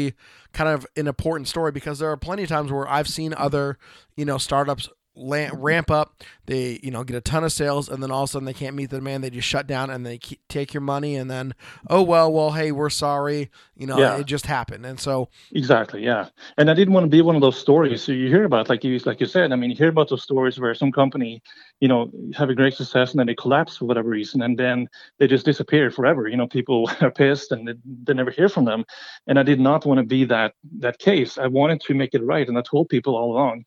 kind 0.53 0.71
of 0.71 0.87
an 0.97 1.07
important 1.07 1.49
story 1.49 1.73
because 1.73 1.99
there 1.99 2.11
are 2.11 2.17
plenty 2.17 2.43
of 2.43 2.49
times 2.49 2.71
where 2.71 2.89
I've 2.89 3.09
seen 3.09 3.35
other, 3.35 3.79
you 4.17 4.25
know, 4.25 4.39
startups 4.39 4.89
Mm-hmm. 5.15 5.61
ramp 5.61 5.91
up 5.91 6.25
they 6.47 6.81
you 6.83 6.91
know 6.91 7.05
get 7.05 7.15
a 7.15 7.21
ton 7.21 7.45
of 7.45 7.53
sales 7.53 7.91
and 7.91 8.03
then 8.03 8.11
all 8.11 8.23
of 8.23 8.31
a 8.31 8.33
sudden 8.33 8.47
they 8.47 8.55
can't 8.55 8.75
meet 8.75 8.89
the 8.89 8.97
demand 8.97 9.23
they 9.23 9.29
just 9.29 9.47
shut 9.47 9.67
down 9.67 9.91
and 9.91 10.07
they 10.07 10.19
take 10.49 10.73
your 10.73 10.81
money 10.81 11.17
and 11.17 11.31
then 11.31 11.55
oh 11.91 12.01
well 12.01 12.33
well 12.33 12.53
hey 12.53 12.73
we're 12.73 12.89
sorry 12.89 13.51
you 13.77 13.87
know 13.87 13.99
yeah. 13.99 14.17
it 14.17 14.25
just 14.25 14.47
happened. 14.47 14.87
And 14.87 14.99
so 14.99 15.29
exactly 15.53 16.03
yeah. 16.03 16.29
And 16.57 16.71
i 16.71 16.75
didn't 16.75 16.95
want 16.95 17.05
to 17.05 17.11
be 17.11 17.21
one 17.21 17.35
of 17.35 17.43
those 17.43 17.59
stories 17.59 18.03
so 18.03 18.11
you 18.13 18.29
hear 18.29 18.45
about 18.45 18.71
like 18.71 18.85
you 18.85 18.99
like 19.01 19.21
you 19.21 19.27
said 19.27 19.53
i 19.53 19.57
mean 19.57 19.69
you 19.69 19.77
hear 19.77 19.91
about 19.91 20.09
those 20.09 20.23
stories 20.23 20.59
where 20.59 20.75
some 20.75 20.91
company 20.91 21.43
you 21.81 21.89
know 21.89 22.11
have 22.35 22.49
a 22.49 22.55
great 22.55 22.73
success 22.73 23.11
and 23.11 23.19
then 23.19 23.27
they 23.27 23.35
collapse 23.35 23.77
for 23.77 23.85
whatever 23.85 24.09
reason 24.09 24.41
and 24.41 24.59
then 24.59 24.89
they 25.19 25.27
just 25.27 25.45
disappear 25.45 25.91
forever 25.91 26.27
you 26.27 26.39
know 26.39 26.47
people 26.47 26.91
are 27.03 27.11
pissed 27.11 27.53
and 27.53 27.69
they, 27.69 27.75
they 28.05 28.15
never 28.15 28.31
hear 28.31 28.49
from 28.49 28.65
them. 28.65 28.83
And 29.27 29.39
i 29.39 29.43
did 29.43 29.61
not 29.61 29.85
want 29.85 29.99
to 29.99 30.07
be 30.07 30.25
that 30.25 30.55
that 30.79 30.99
case. 30.99 31.37
I 31.37 31.49
wanted 31.49 31.83
to 31.83 31.93
make 31.93 32.15
it 32.15 32.25
right 32.25 32.49
and 32.49 32.57
i 32.57 32.63
told 32.63 32.89
people 32.89 33.15
all 33.15 33.33
along 33.33 33.65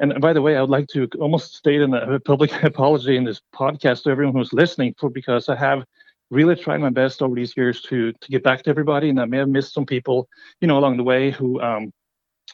and 0.00 0.20
by 0.20 0.32
the 0.32 0.42
way, 0.42 0.56
I 0.56 0.60
would 0.60 0.70
like 0.70 0.86
to 0.88 1.08
almost 1.20 1.54
state 1.54 1.80
in 1.80 1.92
a 1.94 2.20
public 2.20 2.52
apology 2.62 3.16
in 3.16 3.24
this 3.24 3.40
podcast 3.54 4.04
to 4.04 4.10
everyone 4.10 4.34
who's 4.34 4.52
listening 4.52 4.94
for 4.98 5.10
because 5.10 5.48
I 5.48 5.56
have 5.56 5.84
really 6.30 6.54
tried 6.54 6.78
my 6.80 6.90
best 6.90 7.22
over 7.22 7.34
these 7.34 7.56
years 7.56 7.82
to 7.82 8.12
to 8.12 8.30
get 8.30 8.42
back 8.42 8.62
to 8.62 8.70
everybody, 8.70 9.08
and 9.08 9.20
I 9.20 9.24
may 9.24 9.38
have 9.38 9.48
missed 9.48 9.74
some 9.74 9.86
people, 9.86 10.28
you 10.60 10.68
know, 10.68 10.78
along 10.78 10.96
the 10.96 11.02
way 11.04 11.30
who 11.30 11.60
um, 11.60 11.92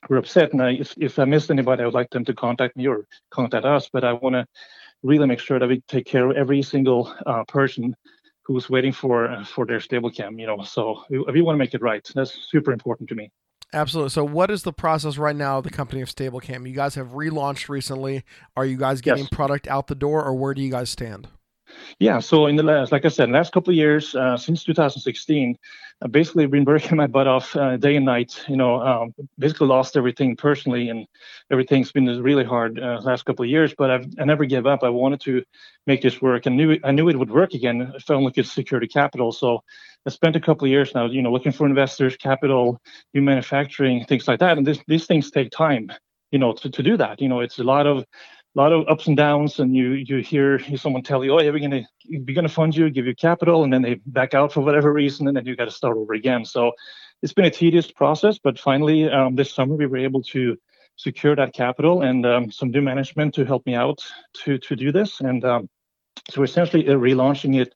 were 0.08 0.16
upset. 0.16 0.52
And 0.52 0.62
I, 0.62 0.70
if 0.72 0.94
if 0.98 1.18
I 1.18 1.24
missed 1.24 1.50
anybody, 1.50 1.82
I 1.82 1.86
would 1.86 1.94
like 1.94 2.10
them 2.10 2.24
to 2.26 2.34
contact 2.34 2.76
me 2.76 2.86
or 2.86 3.06
contact 3.30 3.64
us. 3.64 3.88
But 3.92 4.04
I 4.04 4.12
want 4.14 4.34
to 4.34 4.46
really 5.02 5.26
make 5.26 5.40
sure 5.40 5.58
that 5.58 5.68
we 5.68 5.82
take 5.88 6.06
care 6.06 6.30
of 6.30 6.36
every 6.36 6.62
single 6.62 7.14
uh, 7.26 7.44
person 7.44 7.94
who's 8.44 8.70
waiting 8.70 8.92
for 8.92 9.44
for 9.44 9.66
their 9.66 9.80
StayblCam. 9.80 10.40
You 10.40 10.46
know, 10.46 10.62
so 10.62 11.04
we, 11.10 11.18
we 11.18 11.42
want 11.42 11.56
to 11.56 11.58
make 11.58 11.74
it 11.74 11.82
right. 11.82 12.08
That's 12.14 12.32
super 12.50 12.72
important 12.72 13.08
to 13.10 13.14
me. 13.14 13.30
Absolutely. 13.74 14.10
So, 14.10 14.24
what 14.24 14.50
is 14.52 14.62
the 14.62 14.72
process 14.72 15.18
right 15.18 15.34
now 15.34 15.58
of 15.58 15.64
the 15.64 15.70
company 15.70 16.00
of 16.00 16.08
StayblCam? 16.08 16.66
You 16.66 16.74
guys 16.74 16.94
have 16.94 17.08
relaunched 17.08 17.68
recently. 17.68 18.24
Are 18.56 18.64
you 18.64 18.76
guys 18.76 19.00
getting 19.00 19.24
yes. 19.24 19.30
product 19.32 19.66
out 19.66 19.88
the 19.88 19.96
door, 19.96 20.24
or 20.24 20.34
where 20.34 20.54
do 20.54 20.62
you 20.62 20.70
guys 20.70 20.88
stand? 20.88 21.28
Yeah, 21.98 22.18
so 22.18 22.46
in 22.46 22.56
the 22.56 22.62
last, 22.62 22.92
like 22.92 23.04
I 23.04 23.08
said, 23.08 23.30
last 23.30 23.52
couple 23.52 23.70
of 23.70 23.76
years, 23.76 24.14
uh, 24.14 24.36
since 24.36 24.64
2016, 24.64 25.56
I've 26.02 26.12
basically 26.12 26.46
been 26.46 26.64
working 26.64 26.96
my 27.02 27.06
butt 27.06 27.26
off 27.26 27.54
uh, 27.56 27.76
day 27.76 27.96
and 27.96 28.04
night. 28.04 28.42
You 28.48 28.56
know, 28.56 28.80
um, 28.80 29.14
basically 29.38 29.68
lost 29.68 29.96
everything 29.96 30.36
personally, 30.36 30.88
and 30.88 31.06
everything's 31.50 31.92
been 31.92 32.06
really 32.22 32.44
hard 32.44 32.78
uh, 32.78 33.00
last 33.02 33.24
couple 33.24 33.44
of 33.44 33.50
years. 33.50 33.74
But 33.76 33.90
I've 33.90 34.06
I 34.18 34.24
never 34.24 34.44
gave 34.44 34.66
up. 34.66 34.82
I 34.82 34.90
wanted 34.90 35.20
to 35.22 35.42
make 35.86 36.02
this 36.02 36.20
work, 36.20 36.46
and 36.46 36.56
knew 36.56 36.78
I 36.84 36.90
knew 36.90 37.08
it 37.08 37.18
would 37.18 37.30
work 37.30 37.54
again 37.54 37.92
I 38.08 38.12
only 38.12 38.32
could 38.32 38.46
secure 38.46 38.80
capital. 38.80 39.32
So 39.32 39.62
I 40.06 40.10
spent 40.10 40.36
a 40.36 40.40
couple 40.40 40.66
of 40.66 40.70
years 40.70 40.94
now, 40.94 41.06
you 41.06 41.22
know, 41.22 41.32
looking 41.32 41.52
for 41.52 41.66
investors, 41.66 42.16
capital, 42.16 42.80
new 43.14 43.22
manufacturing, 43.22 44.04
things 44.04 44.28
like 44.28 44.40
that. 44.40 44.58
And 44.58 44.66
this, 44.66 44.78
these 44.86 45.06
things 45.06 45.30
take 45.30 45.50
time, 45.50 45.90
you 46.30 46.38
know, 46.38 46.52
to, 46.52 46.70
to 46.70 46.82
do 46.82 46.96
that. 46.98 47.22
You 47.22 47.28
know, 47.28 47.40
it's 47.40 47.58
a 47.58 47.64
lot 47.64 47.86
of 47.86 48.04
a 48.54 48.60
lot 48.60 48.72
of 48.72 48.86
ups 48.88 49.06
and 49.06 49.16
downs 49.16 49.58
and 49.58 49.74
you 49.74 49.92
you 49.92 50.18
hear 50.18 50.60
someone 50.76 51.02
tell 51.02 51.24
you 51.24 51.32
oh 51.32 51.40
yeah 51.40 51.50
we're 51.50 51.58
gonna 51.58 51.86
we're 52.08 52.34
gonna 52.34 52.48
fund 52.48 52.76
you 52.76 52.88
give 52.90 53.06
you 53.06 53.14
capital 53.14 53.64
and 53.64 53.72
then 53.72 53.82
they 53.82 53.94
back 54.06 54.34
out 54.34 54.52
for 54.52 54.60
whatever 54.60 54.92
reason 54.92 55.26
and 55.26 55.36
then 55.36 55.44
you 55.44 55.56
got 55.56 55.64
to 55.64 55.70
start 55.70 55.96
over 55.96 56.14
again. 56.14 56.44
So 56.44 56.72
it's 57.22 57.32
been 57.32 57.44
a 57.46 57.50
tedious 57.50 57.90
process 57.90 58.38
but 58.38 58.58
finally 58.58 59.08
um, 59.10 59.34
this 59.34 59.52
summer 59.52 59.74
we 59.74 59.86
were 59.86 59.96
able 59.96 60.22
to 60.24 60.56
secure 60.96 61.34
that 61.34 61.52
capital 61.52 62.02
and 62.02 62.24
um, 62.24 62.50
some 62.50 62.70
new 62.70 62.82
management 62.82 63.34
to 63.34 63.44
help 63.44 63.66
me 63.66 63.74
out 63.74 63.98
to 64.44 64.58
to 64.58 64.76
do 64.76 64.92
this. 64.92 65.20
And 65.20 65.44
um, 65.44 65.68
so 66.30 66.40
we're 66.40 66.44
essentially 66.44 66.88
uh, 66.88 66.92
relaunching 66.92 67.60
it 67.60 67.74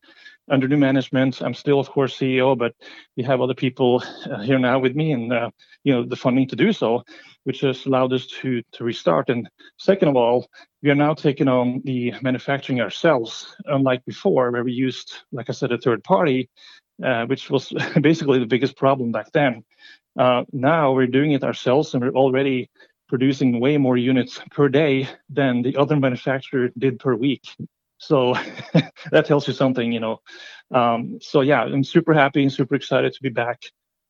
under 0.51 0.69
new 0.69 0.77
management. 0.77 1.41
I'm 1.41 1.55
still, 1.55 1.81
of 1.81 1.89
course, 1.89 2.17
CEO, 2.17 2.57
but 2.57 2.75
we 3.17 3.23
have 3.25 3.41
other 3.41 3.55
people 3.55 4.03
uh, 4.31 4.41
here 4.41 4.59
now 4.59 4.79
with 4.79 4.95
me, 4.95 5.13
and 5.13 5.33
uh, 5.33 5.51
you 5.85 5.93
know 5.93 6.05
the 6.05 6.17
funding 6.17 6.49
to 6.49 6.57
do 6.57 6.73
so, 6.73 7.05
which 7.45 7.61
has 7.61 7.87
allowed 7.87 8.13
us 8.13 8.27
to 8.41 8.63
to 8.73 8.85
restart. 8.85 9.29
And 9.31 9.49
second 9.79 10.09
of 10.09 10.17
all, 10.17 10.49
we 10.83 10.91
are 10.91 10.95
now 10.95 11.15
taking 11.15 11.49
on 11.49 11.83
the 11.85 12.15
manufacturing 12.23 12.81
ourselves, 12.81 13.55
unlike 13.67 14.05
before, 14.05 14.51
where 14.51 14.65
we 14.65 14.73
used, 14.73 15.15
like 15.33 15.49
I 15.49 15.53
said, 15.53 15.73
a 15.73 15.79
third 15.79 16.05
party, 16.05 16.49
uh, 17.05 17.27
which 17.27 17.51
was 17.51 17.73
basically 18.01 18.39
the 18.39 18.47
biggest 18.47 18.77
problem 18.77 19.13
back 19.13 19.33
then. 19.33 19.65
Uh, 20.19 20.45
now 20.53 20.93
we're 20.93 21.07
doing 21.07 21.33
it 21.33 21.45
ourselves, 21.45 21.95
and 21.95 22.03
we're 22.03 22.13
already 22.13 22.71
producing 23.09 23.59
way 23.59 23.79
more 23.79 23.97
units 23.97 24.41
per 24.51 24.69
day 24.69 25.09
than 25.31 25.63
the 25.63 25.77
other 25.77 25.97
manufacturer 25.97 26.69
did 26.77 26.99
per 26.99 27.15
week. 27.15 27.43
So 27.99 28.35
that 29.11 29.27
tells 29.27 29.47
you 29.47 29.55
something, 29.55 29.93
you 29.93 30.01
know. 30.01 30.21
Um, 30.71 31.19
so 31.21 31.41
yeah, 31.41 31.63
I'm 31.63 31.85
super 31.85 32.15
happy 32.15 32.43
and 32.43 32.53
super 32.53 32.75
excited 32.75 33.13
to 33.13 33.23
be 33.23 33.29
back 33.29 33.63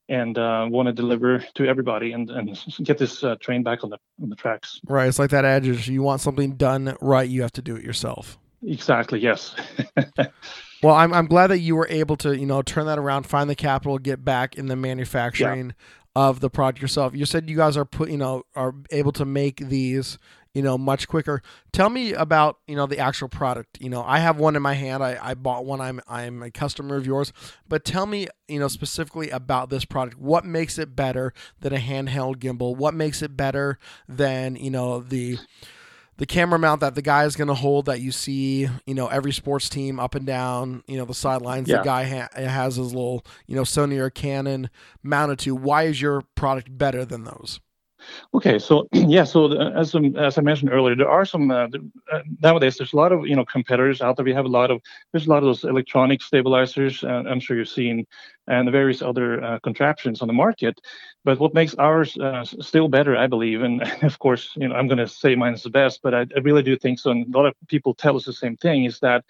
and 0.09 0.39
uh, 0.39 0.67
want 0.71 0.87
to 0.87 0.93
deliver 0.93 1.39
to 1.55 1.67
everybody 1.67 2.13
and, 2.13 2.31
and 2.31 2.59
get 2.83 2.99
this 2.99 3.23
uh, 3.23 3.37
train 3.41 3.63
back 3.63 3.85
on 3.85 3.91
the 3.91 3.99
on 4.23 4.29
the 4.29 4.37
tracks. 4.37 4.81
Right. 4.87 5.09
It's 5.09 5.19
like 5.19 5.31
that 5.31 5.45
adage: 5.45 5.89
you 5.89 6.03
want 6.03 6.21
something 6.21 6.53
done 6.53 6.97
right, 7.01 7.29
you 7.29 7.43
have 7.43 7.53
to 7.53 7.63
do 7.63 7.77
it 7.77 7.83
yourself. 7.83 8.39
Exactly. 8.67 9.21
Yes. 9.21 9.55
well, 10.83 10.95
I'm 10.95 11.13
I'm 11.13 11.27
glad 11.27 11.49
that 11.49 11.61
you 11.61 11.77
were 11.77 11.87
able 11.89 12.17
to 12.19 12.37
you 12.37 12.47
know 12.47 12.63
turn 12.63 12.87
that 12.87 12.99
around, 12.99 13.25
find 13.25 13.49
the 13.49 13.55
capital, 13.55 13.99
get 13.99 14.25
back 14.25 14.57
in 14.57 14.67
the 14.67 14.77
manufacturing 14.77 15.69
yeah. 16.17 16.23
of 16.23 16.41
the 16.41 16.51
product 16.51 16.81
yourself. 16.81 17.15
You 17.15 17.25
said 17.25 17.49
you 17.49 17.57
guys 17.57 17.77
are 17.77 17.85
put 17.85 18.11
you 18.11 18.17
know 18.17 18.43
are 18.55 18.75
able 18.91 19.13
to 19.13 19.25
make 19.25 19.59
these 19.69 20.19
you 20.55 20.63
know, 20.63 20.79
much 20.79 21.09
quicker. 21.09 21.43
Tell 21.73 21.91
me 21.91 22.13
about, 22.13 22.59
you 22.67 22.75
know, 22.75 22.87
the 22.87 22.99
actual 22.99 23.29
product. 23.29 23.79
You 23.81 23.91
know, 23.91 24.03
I 24.03 24.19
have 24.19 24.39
one 24.39 24.57
in 24.57 24.63
my 24.63 24.75
hand. 24.75 25.03
I, 25.03 25.19
I 25.21 25.35
bought 25.35 25.65
one. 25.65 25.81
I'm 25.81 26.01
I'm 26.09 26.43
a 26.43 26.51
customer 26.51 26.97
of 26.97 27.07
yours. 27.07 27.33
But 27.69 27.85
tell 27.85 28.07
me, 28.07 28.29
you 28.49 28.59
know, 28.59 28.69
specifically 28.69 29.31
about 29.31 29.71
this 29.71 29.85
product. 29.85 30.19
What 30.19 30.45
makes 30.45 30.79
it 30.79 30.97
better 30.97 31.33
than 31.61 31.73
a 31.73 31.79
handheld 31.79 32.37
gimbal? 32.37 32.77
What 32.77 32.95
makes 32.95 33.23
it 33.23 33.37
better 33.37 33.79
than, 34.09 34.57
you 34.57 34.71
know, 34.71 35.01
the 35.01 35.39
the 36.17 36.27
camera 36.27 36.59
mount 36.59 36.81
that 36.81 36.97
the 36.97 37.03
guy 37.03 37.25
is 37.25 37.37
going 37.37 37.49
to 37.49 37.55
hold 37.55 37.87
that 37.87 38.01
you 38.01 38.11
see, 38.11 38.69
you 38.87 38.95
know, 38.95 39.07
every 39.07 39.33
sports 39.33 39.69
team 39.69 40.01
up 40.01 40.17
and 40.17 40.27
down, 40.27 40.83
you 40.89 40.97
know, 40.97 41.05
the 41.05 41.15
sidelines. 41.15 41.69
Yeah. 41.69 41.79
The 41.79 41.85
guy 41.85 42.05
ha- 42.05 42.29
has 42.35 42.75
his 42.75 42.93
little, 42.93 43.25
you 43.47 43.55
know, 43.55 43.63
Sony 43.63 43.99
or 43.99 44.11
Canon 44.11 44.69
mounted 45.03 45.39
to. 45.41 45.55
Why 45.55 45.85
is 45.85 46.03
your 46.03 46.23
product 46.35 46.77
better 46.77 47.05
than 47.05 47.23
those? 47.25 47.61
Okay, 48.35 48.59
so 48.59 48.87
yeah, 48.93 49.25
so 49.25 49.53
as 49.73 49.95
um, 49.95 50.17
as 50.17 50.39
I 50.39 50.43
mentioned 50.43 50.71
earlier, 50.73 50.95
there 50.97 51.11
are 51.11 51.25
some 51.25 51.51
uh, 51.51 51.67
uh, 52.13 52.21
nowadays. 52.43 52.77
There's 52.77 52.93
a 52.93 52.97
lot 52.97 53.13
of 53.13 53.27
you 53.27 53.37
know 53.37 53.45
competitors 53.45 54.01
out 54.01 54.17
there. 54.17 54.25
We 54.25 54.35
have 54.35 54.45
a 54.45 54.49
lot 54.49 54.71
of 54.71 54.81
there's 55.13 55.27
a 55.27 55.31
lot 55.31 55.39
of 55.39 55.45
those 55.45 55.65
electronic 55.65 56.23
stabilizers. 56.23 57.03
Uh, 57.03 57.25
I'm 57.29 57.41
sure 57.41 57.57
you've 57.57 57.69
seen, 57.69 58.07
and 58.47 58.71
various 58.71 59.03
other 59.03 59.43
uh, 59.43 59.59
contraptions 59.61 60.21
on 60.23 60.29
the 60.29 60.35
market. 60.35 60.81
But 61.25 61.39
what 61.39 61.55
makes 61.55 61.75
ours 61.77 62.17
uh, 62.19 62.45
still 62.45 62.89
better, 62.89 63.17
I 63.17 63.27
believe, 63.27 63.63
and 63.69 63.83
of 64.03 64.19
course, 64.19 64.53
you 64.57 64.69
know, 64.69 64.75
I'm 64.75 64.89
going 64.89 64.99
to 64.99 65.09
say 65.09 65.35
mine 65.35 65.55
is 65.55 65.63
the 65.63 65.71
best, 65.71 66.01
but 66.03 66.15
I, 66.15 66.21
I 66.37 66.41
really 66.43 66.63
do 66.63 66.77
think 66.77 66.99
so. 66.99 67.11
And 67.11 67.35
a 67.35 67.39
lot 67.39 67.47
of 67.47 67.55
people 67.69 67.95
tell 67.95 68.17
us 68.17 68.25
the 68.25 68.33
same 68.33 68.57
thing: 68.57 68.85
is 68.85 69.01
that 69.01 69.25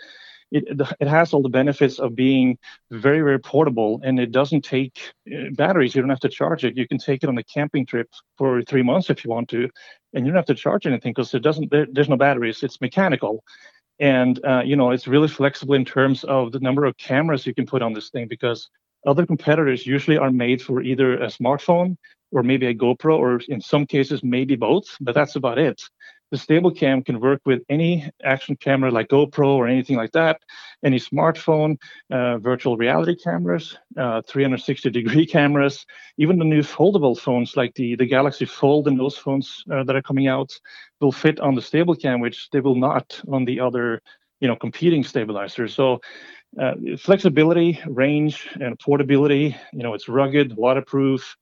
it, 0.51 0.65
it 1.01 1.09
has 1.09 1.33
all 1.33 1.43
the 1.43 1.49
benefits 1.49 1.99
of 1.99 2.15
being 2.15 2.59
very 2.91 3.21
very 3.21 3.39
portable 3.39 4.01
and 4.05 4.19
it 4.19 4.33
doesn't 4.33 4.63
take 4.63 5.13
uh, 5.33 5.51
batteries. 5.53 5.95
You 5.95 6.03
don't 6.03 6.11
have 6.11 6.21
to 6.21 6.29
charge 6.29 6.65
it. 6.65 6.77
You 6.77 6.89
can 6.89 6.99
take 6.99 7.23
it 7.23 7.29
on 7.29 7.39
a 7.39 7.45
camping 7.45 7.87
trip 7.87 8.09
for 8.37 8.63
three 8.63 8.83
months 8.83 9.11
if 9.11 9.25
you 9.25 9.31
want 9.31 9.49
to 9.51 9.69
and 10.15 10.25
you 10.25 10.33
don't 10.33 10.39
have 10.39 10.47
to 10.47 10.55
charge 10.55 10.87
anything 10.87 11.13
because 11.13 11.35
it 11.35 11.43
doesn't 11.43 11.71
there, 11.71 11.87
there's 11.93 12.09
no 12.09 12.17
batteries. 12.17 12.63
It's 12.63 12.81
mechanical. 12.81 13.45
And 14.01 14.45
uh, 14.45 14.63
you 14.65 14.77
know 14.77 14.91
it's 14.91 15.09
really 15.09 15.29
flexible 15.29 15.75
in 15.75 15.85
terms 15.85 16.25
of 16.25 16.53
the 16.53 16.61
number 16.61 16.85
of 16.85 16.97
cameras 16.97 17.47
you 17.47 17.55
can 17.55 17.67
put 17.67 17.83
on 17.83 17.93
this 17.93 18.11
thing 18.11 18.29
because 18.29 18.71
other 19.07 19.27
competitors 19.27 19.87
usually 19.87 20.19
are 20.19 20.31
made 20.31 20.61
for 20.61 20.83
either 20.83 21.15
a 21.15 21.27
smartphone 21.27 21.97
or 22.31 22.43
maybe 22.43 22.67
a 22.67 22.75
GoPro, 22.75 23.17
or 23.17 23.41
in 23.49 23.61
some 23.61 23.87
cases, 23.87 24.23
maybe 24.23 24.55
both, 24.55 24.85
but 25.01 25.15
that's 25.15 25.37
about 25.37 25.59
it 25.59 25.83
the 26.31 26.37
StayblCam 26.37 27.05
can 27.07 27.21
work 27.21 27.41
with 27.47 27.63
any 27.69 28.11
action 28.23 28.57
camera 28.57 28.91
like 28.91 29.09
GoPro 29.09 29.47
or 29.47 29.67
anything 29.67 29.97
like 29.97 30.13
that, 30.13 30.41
any 30.85 30.99
smartphone, 30.99 31.79
uh, 32.11 32.39
virtual 32.39 32.77
reality 32.77 33.17
cameras, 33.17 33.79
uh, 33.97 34.21
360 34.27 34.91
degree 34.91 35.27
cameras, 35.37 35.87
even 36.19 36.39
the 36.39 36.45
new 36.45 36.63
foldable 36.63 37.19
phones 37.19 37.57
like 37.57 37.75
the, 37.75 37.97
the 37.97 38.07
Galaxy 38.07 38.45
Fold 38.45 38.89
and 38.89 38.99
those 38.99 39.17
phones 39.17 39.65
uh, 39.73 39.83
that 39.85 39.97
are 39.97 40.03
coming 40.03 40.29
out 40.29 40.53
will 41.01 41.13
fit 41.13 41.41
on 41.41 41.55
the 41.55 41.63
StayblCam, 41.63 42.21
which 42.21 42.51
they 42.51 42.61
will 42.61 42.77
not 42.77 43.21
on 43.33 43.45
the 43.45 43.61
other, 43.61 44.03
you 44.41 44.49
know, 44.49 44.57
competing 44.57 45.05
stabilizers. 45.05 45.75
So 45.75 46.01
uh, 46.61 46.75
flexibility, 46.99 47.81
range, 47.87 48.49
and 48.61 48.79
portability, 48.79 49.57
you 49.73 49.83
know, 49.83 49.95
it's 49.95 50.09
rugged, 50.09 50.57
waterproof. 50.57 51.37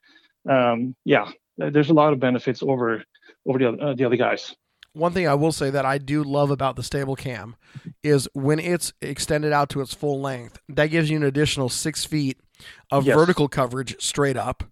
Um, 0.48 0.94
yeah, 1.04 1.30
there's 1.58 1.90
a 1.90 1.94
lot 1.94 2.12
of 2.12 2.20
benefits 2.20 2.62
over 2.62 3.02
over 3.46 3.58
the, 3.58 3.68
uh, 3.70 3.94
the 3.94 4.04
other 4.04 4.16
guys 4.16 4.54
one 4.96 5.12
thing 5.12 5.28
I 5.28 5.34
will 5.34 5.52
say 5.52 5.70
that 5.70 5.84
I 5.84 5.98
do 5.98 6.24
love 6.24 6.50
about 6.50 6.76
the 6.76 6.82
StayblCam 6.82 7.54
is 8.02 8.28
when 8.32 8.58
it's 8.58 8.92
extended 9.00 9.52
out 9.52 9.68
to 9.70 9.80
its 9.80 9.94
full 9.94 10.20
length, 10.20 10.58
that 10.68 10.86
gives 10.86 11.10
you 11.10 11.16
an 11.16 11.22
additional 11.22 11.68
six 11.68 12.04
feet 12.04 12.40
of 12.90 13.06
yes. 13.06 13.14
vertical 13.14 13.48
coverage 13.48 14.00
straight 14.00 14.36
up. 14.36 14.64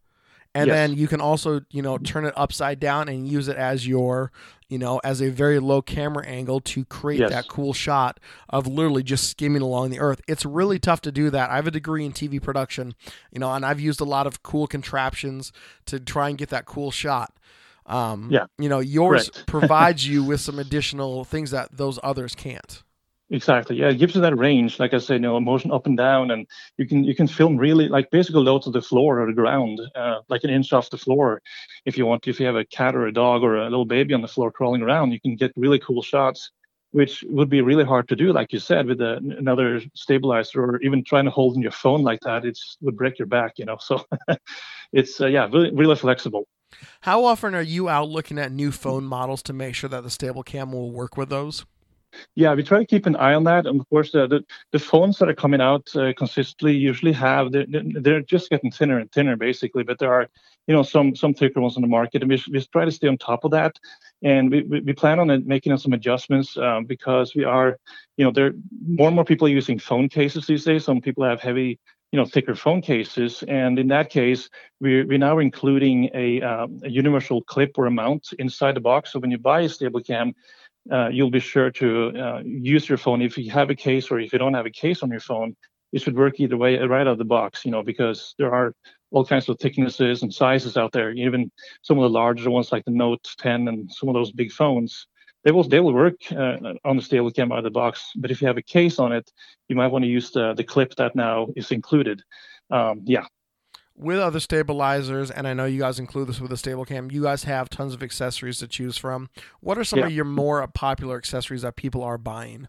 And 0.56 0.68
yes. 0.68 0.74
then 0.74 0.96
you 0.96 1.08
can 1.08 1.20
also, 1.20 1.62
you 1.70 1.82
know, 1.82 1.98
turn 1.98 2.24
it 2.24 2.32
upside 2.36 2.78
down 2.78 3.08
and 3.08 3.26
use 3.26 3.48
it 3.48 3.56
as 3.56 3.88
your, 3.88 4.30
you 4.68 4.78
know, 4.78 5.00
as 5.02 5.20
a 5.20 5.28
very 5.28 5.58
low 5.58 5.82
camera 5.82 6.24
angle 6.24 6.60
to 6.60 6.84
create 6.84 7.20
yes. 7.20 7.30
that 7.30 7.48
cool 7.48 7.72
shot 7.72 8.20
of 8.48 8.68
literally 8.68 9.02
just 9.02 9.28
skimming 9.28 9.62
along 9.62 9.90
the 9.90 9.98
earth. 9.98 10.20
It's 10.28 10.46
really 10.46 10.78
tough 10.78 11.00
to 11.02 11.12
do 11.12 11.28
that. 11.30 11.50
I 11.50 11.56
have 11.56 11.66
a 11.66 11.72
degree 11.72 12.04
in 12.04 12.12
TV 12.12 12.40
production, 12.40 12.94
you 13.32 13.40
know, 13.40 13.52
and 13.52 13.66
I've 13.66 13.80
used 13.80 14.00
a 14.00 14.04
lot 14.04 14.28
of 14.28 14.44
cool 14.44 14.68
contraptions 14.68 15.52
to 15.86 15.98
try 15.98 16.28
and 16.28 16.38
get 16.38 16.50
that 16.50 16.66
cool 16.66 16.92
shot. 16.92 17.34
Um, 17.86 18.28
yeah, 18.30 18.46
you 18.58 18.68
know, 18.68 18.80
yours 18.80 19.30
provides 19.46 20.06
you 20.06 20.24
with 20.24 20.40
some 20.40 20.58
additional 20.58 21.24
things 21.24 21.50
that 21.50 21.76
those 21.76 21.98
others 22.02 22.34
can't. 22.34 22.82
Exactly. 23.30 23.76
Yeah, 23.76 23.88
it 23.88 23.98
gives 23.98 24.14
you 24.14 24.20
that 24.20 24.36
range. 24.36 24.78
Like 24.78 24.92
I 24.92 24.98
said, 24.98 25.14
you 25.14 25.20
know, 25.20 25.40
motion 25.40 25.72
up 25.72 25.86
and 25.86 25.96
down, 25.96 26.30
and 26.30 26.46
you 26.76 26.86
can 26.86 27.04
you 27.04 27.14
can 27.14 27.26
film 27.26 27.56
really 27.56 27.88
like 27.88 28.10
basically 28.10 28.42
low 28.42 28.58
to 28.58 28.70
the 28.70 28.82
floor 28.82 29.20
or 29.20 29.26
the 29.26 29.32
ground, 29.32 29.80
uh, 29.94 30.20
like 30.28 30.44
an 30.44 30.50
inch 30.50 30.72
off 30.74 30.90
the 30.90 30.98
floor, 30.98 31.40
if 31.86 31.96
you 31.96 32.04
want. 32.04 32.28
If 32.28 32.38
you 32.38 32.44
have 32.46 32.56
a 32.56 32.66
cat 32.66 32.94
or 32.94 33.06
a 33.06 33.12
dog 33.12 33.42
or 33.42 33.56
a 33.56 33.64
little 33.64 33.86
baby 33.86 34.12
on 34.12 34.20
the 34.20 34.28
floor 34.28 34.52
crawling 34.52 34.82
around, 34.82 35.12
you 35.12 35.20
can 35.20 35.36
get 35.36 35.52
really 35.56 35.78
cool 35.78 36.02
shots, 36.02 36.50
which 36.90 37.24
would 37.28 37.48
be 37.48 37.62
really 37.62 37.84
hard 37.84 38.08
to 38.08 38.16
do, 38.16 38.30
like 38.30 38.52
you 38.52 38.58
said, 38.58 38.86
with 38.86 39.00
a, 39.00 39.16
another 39.38 39.80
stabilizer 39.94 40.62
or 40.62 40.82
even 40.82 41.02
trying 41.02 41.24
to 41.24 41.30
hold 41.30 41.56
in 41.56 41.62
your 41.62 41.72
phone 41.72 42.02
like 42.02 42.20
that. 42.20 42.44
It 42.44 42.58
would 42.82 42.96
break 42.96 43.18
your 43.18 43.26
back, 43.26 43.54
you 43.56 43.64
know. 43.64 43.78
So 43.80 44.04
it's 44.92 45.18
uh, 45.18 45.28
yeah, 45.28 45.48
really 45.50 45.74
really 45.74 45.96
flexible. 45.96 46.46
How 47.02 47.24
often 47.24 47.54
are 47.54 47.62
you 47.62 47.88
out 47.88 48.08
looking 48.08 48.38
at 48.38 48.52
new 48.52 48.72
phone 48.72 49.04
models 49.04 49.42
to 49.44 49.52
make 49.52 49.74
sure 49.74 49.90
that 49.90 50.02
the 50.02 50.08
StayblCam 50.08 50.72
will 50.72 50.90
work 50.90 51.16
with 51.16 51.28
those? 51.28 51.64
Yeah, 52.34 52.54
we 52.54 52.62
try 52.62 52.78
to 52.78 52.86
keep 52.86 53.06
an 53.06 53.16
eye 53.16 53.34
on 53.34 53.44
that. 53.44 53.66
And 53.66 53.80
of 53.80 53.88
course, 53.88 54.14
uh, 54.14 54.26
the, 54.26 54.44
the 54.72 54.78
phones 54.78 55.18
that 55.18 55.28
are 55.28 55.34
coming 55.34 55.60
out 55.60 55.88
uh, 55.96 56.12
consistently 56.16 56.72
usually 56.76 57.12
have 57.12 57.52
they're, 57.52 57.66
they're 57.68 58.20
just 58.20 58.50
getting 58.50 58.70
thinner 58.70 58.98
and 58.98 59.10
thinner, 59.10 59.36
basically. 59.36 59.82
But 59.82 59.98
there 59.98 60.12
are, 60.12 60.28
you 60.66 60.74
know, 60.74 60.82
some 60.82 61.14
some 61.14 61.34
thicker 61.34 61.60
ones 61.60 61.76
on 61.76 61.82
the 61.82 61.88
market, 61.88 62.22
and 62.22 62.30
we, 62.30 62.42
we 62.50 62.64
try 62.66 62.84
to 62.84 62.90
stay 62.90 63.08
on 63.08 63.18
top 63.18 63.44
of 63.44 63.50
that. 63.50 63.78
And 64.22 64.50
we, 64.50 64.62
we, 64.62 64.80
we 64.80 64.92
plan 64.92 65.18
on 65.18 65.46
making 65.46 65.76
some 65.76 65.92
adjustments 65.92 66.56
um, 66.56 66.84
because 66.84 67.34
we 67.34 67.44
are, 67.44 67.78
you 68.16 68.24
know, 68.24 68.30
there 68.30 68.52
more 68.86 69.08
and 69.08 69.16
more 69.16 69.24
people 69.24 69.46
are 69.46 69.50
using 69.50 69.78
phone 69.78 70.08
cases 70.08 70.46
these 70.46 70.64
days. 70.64 70.84
Some 70.84 71.00
people 71.00 71.24
have 71.24 71.40
heavy 71.40 71.78
you 72.14 72.20
know 72.20 72.26
thicker 72.26 72.54
phone 72.54 72.80
cases. 72.80 73.42
And 73.48 73.76
in 73.76 73.88
that 73.88 74.08
case 74.08 74.48
we're, 74.80 75.04
we're 75.04 75.18
now 75.18 75.40
including 75.40 76.10
a, 76.14 76.40
um, 76.42 76.78
a 76.84 76.88
universal 76.88 77.42
clip 77.42 77.72
or 77.76 77.86
a 77.86 77.90
mount 77.90 78.28
inside 78.38 78.76
the 78.76 78.80
box. 78.80 79.10
So 79.10 79.18
when 79.18 79.32
you 79.32 79.38
buy 79.38 79.62
a 79.62 79.68
StayblCam 79.68 80.32
uh, 80.92 81.08
you'll 81.08 81.32
be 81.32 81.40
sure 81.40 81.72
to 81.72 81.88
uh, 82.24 82.40
use 82.44 82.88
your 82.88 82.98
phone. 82.98 83.20
If 83.20 83.36
you 83.36 83.50
have 83.50 83.70
a 83.70 83.74
case 83.74 84.12
or 84.12 84.20
if 84.20 84.32
you 84.32 84.38
don't 84.38 84.54
have 84.54 84.64
a 84.64 84.70
case 84.70 85.02
on 85.02 85.10
your 85.10 85.18
phone 85.18 85.56
it 85.92 86.02
should 86.02 86.16
work 86.16 86.38
either 86.38 86.56
way 86.56 86.78
right 86.78 87.00
out 87.00 87.08
of 87.08 87.18
the 87.18 87.24
box 87.24 87.64
you 87.64 87.72
know 87.72 87.82
because 87.82 88.36
there 88.38 88.54
are 88.54 88.74
all 89.10 89.24
kinds 89.24 89.48
of 89.48 89.58
thicknesses 89.58 90.22
and 90.22 90.32
sizes 90.32 90.76
out 90.76 90.92
there 90.92 91.10
even 91.10 91.50
some 91.82 91.98
of 91.98 92.02
the 92.02 92.16
larger 92.20 92.48
ones 92.48 92.70
like 92.70 92.84
the 92.84 92.92
note 92.92 93.26
10 93.38 93.66
and 93.66 93.90
some 93.90 94.08
of 94.08 94.14
those 94.14 94.30
big 94.30 94.52
phones 94.52 95.08
they 95.44 95.50
will 95.50 95.64
they 95.64 95.80
will 95.80 95.92
work 95.92 96.16
uh, 96.32 96.56
on 96.84 96.96
the 96.96 97.02
StayblCam 97.02 97.52
out 97.52 97.58
of 97.58 97.64
the 97.64 97.70
box. 97.70 98.12
But 98.16 98.30
if 98.30 98.40
you 98.40 98.46
have 98.48 98.56
a 98.56 98.62
case 98.62 98.98
on 98.98 99.12
it, 99.12 99.30
you 99.68 99.76
might 99.76 99.88
want 99.88 100.04
to 100.04 100.08
use 100.08 100.30
the 100.30 100.54
the 100.54 100.64
clip 100.64 100.94
that 100.96 101.14
now 101.14 101.48
is 101.54 101.70
included. 101.70 102.22
Um, 102.70 103.02
yeah. 103.04 103.26
With 103.96 104.18
other 104.18 104.40
stabilizers, 104.40 105.30
and 105.30 105.46
I 105.46 105.54
know 105.54 105.66
you 105.66 105.78
guys 105.78 106.00
include 106.00 106.28
this 106.28 106.40
with 106.40 106.50
the 106.50 106.56
StayblCam, 106.56 107.12
you 107.12 107.22
guys 107.22 107.44
have 107.44 107.70
tons 107.70 107.94
of 107.94 108.02
accessories 108.02 108.58
to 108.58 108.66
choose 108.66 108.96
from. 108.96 109.28
What 109.60 109.78
are 109.78 109.84
some 109.84 110.00
yeah. 110.00 110.06
of 110.06 110.12
your 110.12 110.24
more 110.24 110.66
popular 110.66 111.16
accessories 111.16 111.62
that 111.62 111.76
people 111.76 112.02
are 112.02 112.18
buying? 112.18 112.66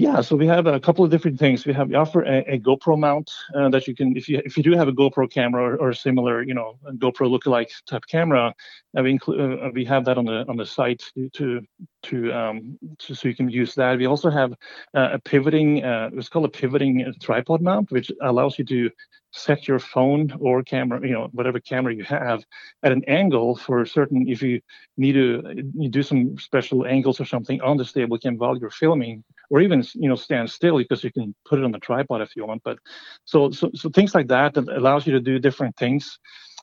Yeah, 0.00 0.20
so 0.20 0.36
we 0.36 0.46
have 0.46 0.68
a 0.68 0.78
couple 0.78 1.04
of 1.04 1.10
different 1.10 1.40
things. 1.40 1.66
We 1.66 1.72
have 1.72 1.88
we 1.88 1.96
offer 1.96 2.22
a, 2.22 2.44
a 2.54 2.58
GoPro 2.60 2.96
mount 2.96 3.32
uh, 3.52 3.68
that 3.70 3.88
you 3.88 3.96
can, 3.96 4.16
if 4.16 4.28
you 4.28 4.40
if 4.44 4.56
you 4.56 4.62
do 4.62 4.76
have 4.76 4.86
a 4.86 4.92
GoPro 4.92 5.28
camera 5.28 5.60
or, 5.74 5.76
or 5.76 5.92
similar, 5.92 6.40
you 6.44 6.54
know, 6.54 6.78
GoPro 6.98 7.26
lookalike 7.28 7.72
type 7.90 8.04
camera, 8.06 8.54
uh, 8.96 9.02
we 9.02 9.10
include 9.10 9.60
uh, 9.60 9.70
we 9.74 9.84
have 9.86 10.04
that 10.04 10.16
on 10.16 10.24
the 10.26 10.44
on 10.48 10.56
the 10.56 10.64
site 10.66 11.02
to 11.34 11.62
to 12.04 12.32
um 12.32 12.78
to, 13.00 13.12
so 13.16 13.26
you 13.26 13.34
can 13.34 13.50
use 13.50 13.74
that. 13.74 13.98
We 13.98 14.06
also 14.06 14.30
have 14.30 14.52
uh, 14.94 15.08
a 15.14 15.18
pivoting, 15.18 15.82
uh, 15.84 16.10
it's 16.12 16.28
called 16.28 16.44
a 16.44 16.48
pivoting 16.60 17.12
tripod 17.20 17.60
mount, 17.60 17.90
which 17.90 18.12
allows 18.22 18.56
you 18.56 18.64
to 18.66 18.90
set 19.32 19.66
your 19.66 19.80
phone 19.80 20.32
or 20.40 20.62
camera, 20.62 21.00
you 21.02 21.12
know, 21.12 21.28
whatever 21.32 21.58
camera 21.58 21.92
you 21.92 22.04
have 22.04 22.44
at 22.84 22.92
an 22.92 23.02
angle 23.08 23.56
for 23.56 23.84
certain, 23.84 24.28
if 24.28 24.42
you 24.42 24.60
need 24.96 25.14
to 25.14 25.42
you 25.74 25.88
do 25.88 26.04
some 26.04 26.38
special 26.38 26.86
angles 26.86 27.20
or 27.20 27.24
something 27.24 27.60
on 27.62 27.76
the 27.76 27.84
StayblCam 27.84 28.38
while 28.38 28.56
you're 28.56 28.70
filming, 28.70 29.24
or 29.50 29.60
even, 29.60 29.84
you 29.94 30.08
know, 30.08 30.14
stand 30.14 30.50
still 30.50 30.78
because 30.78 31.02
you 31.02 31.12
can 31.12 31.34
put 31.44 31.58
it 31.58 31.64
on 31.64 31.72
the 31.72 31.78
tripod 31.78 32.20
if 32.20 32.36
you 32.36 32.46
want. 32.46 32.62
But 32.64 32.78
so, 33.24 33.50
so, 33.50 33.70
so 33.74 33.88
things 33.88 34.14
like 34.14 34.28
that 34.28 34.54
that 34.54 34.68
allows 34.68 35.06
you 35.06 35.12
to 35.12 35.20
do 35.20 35.38
different 35.38 35.76
things. 35.76 36.18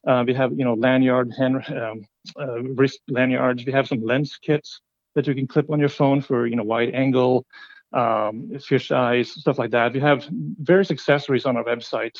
Uh, 0.07 0.23
we 0.25 0.33
have, 0.33 0.51
you 0.57 0.63
know, 0.63 0.75
lanyard, 0.75 1.33
hand, 1.37 1.63
um, 1.69 2.05
uh, 2.39 2.61
wrist 2.61 2.99
lanyards. 3.07 3.65
We 3.65 3.71
have 3.71 3.87
some 3.87 4.01
lens 4.01 4.37
kits 4.41 4.81
that 5.15 5.25
you 5.27 5.33
can 5.33 5.47
clip 5.47 5.71
on 5.71 5.79
your 5.79 5.89
phone 5.89 6.21
for, 6.21 6.45
you 6.45 6.55
know, 6.55 6.63
wide 6.63 6.93
angle, 6.93 7.45
um, 7.93 8.51
fish 8.59 8.91
eyes, 8.91 9.31
stuff 9.31 9.57
like 9.57 9.71
that. 9.71 9.93
We 9.93 9.99
have 10.01 10.27
various 10.59 10.91
accessories 10.91 11.45
on 11.45 11.57
our 11.57 11.63
website 11.63 12.15